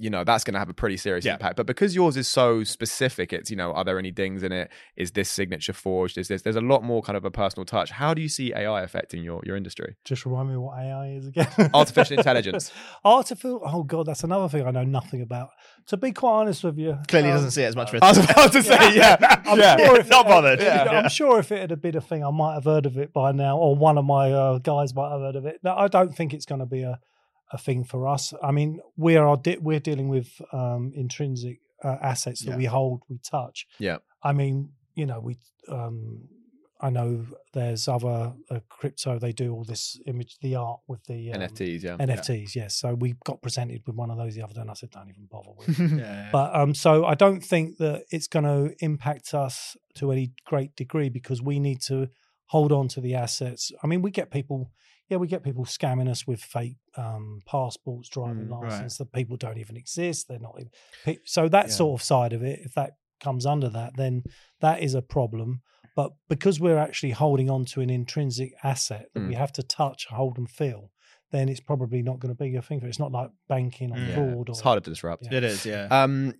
[0.00, 1.34] You know that's going to have a pretty serious Yeah.
[1.34, 4.50] impact, but because yours is so specific, it's you know, are there any dings in
[4.52, 4.70] it?
[4.96, 6.16] Is this signature forged?
[6.18, 6.42] Is this?
[6.42, 7.90] There's a lot more kind of a personal touch.
[7.90, 9.96] How do you see AI affecting your your industry?
[10.04, 11.48] Just remind me what AI is again.
[11.74, 12.72] Artificial intelligence.
[13.04, 13.60] Artificial.
[13.64, 15.50] Oh god, that's another thing I know nothing about.
[15.88, 18.02] To be quite honest with you, Clearly um, doesn't see it as much risk.
[18.04, 19.76] I was about to say, yeah, I'm yeah.
[19.76, 20.60] sure if Not it- bothered.
[20.60, 20.84] if- Yeah.
[21.02, 23.32] I'm sure if it had been a thing, I might have heard of it by
[23.32, 25.58] now, or one of my uh, guys might have heard of it.
[25.62, 26.98] No, I don't think it's going to be a,
[27.52, 28.32] a thing for us.
[28.42, 32.56] I mean, we are de- we're dealing with um, intrinsic uh, assets that Yeah.
[32.56, 33.66] we hold, we touch.
[33.78, 33.98] Yeah.
[34.22, 35.36] I mean, you know, we.
[35.68, 36.28] Um,
[36.82, 39.18] I know there's other uh, crypto.
[39.18, 41.96] They do all this image, the art with the um, NFTs, yeah.
[41.98, 42.54] NFTs.
[42.54, 42.74] Yes.
[42.74, 45.10] So we got presented with one of those the other day, and I said, "Don't
[45.10, 46.30] even bother with." it." yeah.
[46.32, 50.74] But um, so I don't think that it's going to impact us to any great
[50.74, 52.08] degree because we need to
[52.46, 53.70] hold on to the assets.
[53.82, 54.70] I mean, we get people,
[55.10, 58.88] yeah, we get people scamming us with fake um, passports, driving Mm, right.
[58.98, 60.28] that people don't even exist.
[60.28, 61.18] They're not even.
[61.24, 61.72] So that Yeah.
[61.72, 64.22] sort of side of it, if that comes under that, then
[64.60, 65.62] that is a problem.
[65.96, 69.38] But because we're actually holding on to an intrinsic asset that we Mm.
[69.38, 70.92] have to touch, hold, and feel,
[71.32, 72.80] then it's probably not going to be a thing.
[72.82, 74.06] It's not like banking or Mm.
[74.08, 74.48] Yeah, fraud.
[74.48, 75.24] It's or, harder to disrupt.
[75.24, 75.38] Yeah.
[75.38, 75.88] it is, yeah.
[75.90, 76.34] Um,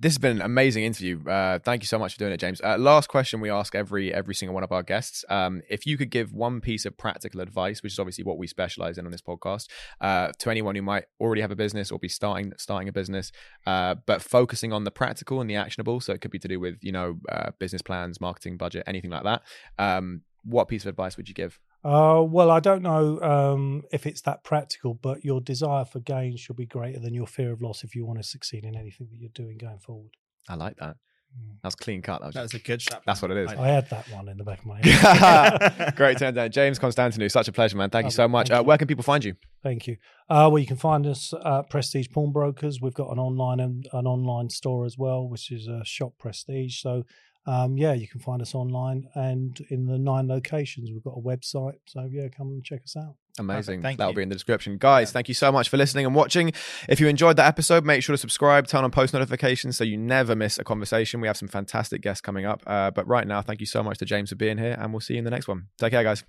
[0.00, 1.26] this has been an amazing interview.
[1.28, 2.60] Uh, thank you so much for doing it, James.
[2.62, 5.96] Uh, last question we ask every every single one of our guests: um, if you
[5.96, 9.12] could give one piece of practical advice, which is obviously what we specialize in on
[9.12, 9.68] this podcast,
[10.00, 13.32] uh, to anyone who might already have a business or be starting starting a business,
[13.66, 16.58] uh, but focusing on the practical and the actionable, so it could be to do
[16.60, 19.42] with you know uh, business plans, marketing budget, anything like that.
[19.78, 21.58] Um, what piece of advice would you give?
[21.84, 26.36] Uh, well, I don't know um, if it's that practical, but your desire for gain
[26.36, 29.08] should be greater than your fear of loss if you want to succeed in anything
[29.10, 30.12] that you're doing going forward.
[30.48, 30.96] I like that.
[31.38, 31.56] Mm.
[31.62, 32.20] That was clean cut.
[32.20, 33.02] That was That's a good shot.
[33.06, 33.50] That's what it is.
[33.50, 35.94] I had that one in the back of my head.
[35.96, 36.50] Great turn down.
[36.50, 37.90] James Constantinou, such a pleasure, man.
[37.90, 38.50] Thank you so much.
[38.50, 39.34] Uh, where can people find you?
[39.62, 39.96] Thank you.
[40.28, 42.80] Uh, well, you can find us at Prestige Pawnbrokers.
[42.80, 46.80] We've got an online and an online store as well, which is a shop Prestige.
[46.80, 47.04] So,
[47.46, 50.90] um, yeah, you can find us online and in the nine locations.
[50.90, 51.78] We've got a website.
[51.86, 53.16] So, yeah, come and check us out.
[53.38, 53.82] Amazing.
[53.82, 54.16] Thank That'll you.
[54.16, 54.78] be in the description.
[54.78, 56.52] Guys, thank you so much for listening and watching.
[56.88, 59.98] If you enjoyed that episode, make sure to subscribe, turn on post notifications so you
[59.98, 61.20] never miss a conversation.
[61.20, 62.62] We have some fantastic guests coming up.
[62.66, 65.00] Uh, but right now, thank you so much to James for being here, and we'll
[65.00, 65.66] see you in the next one.
[65.78, 66.24] Take care, guys.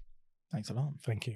[0.52, 0.94] Thanks a lot.
[1.04, 1.36] Thank you.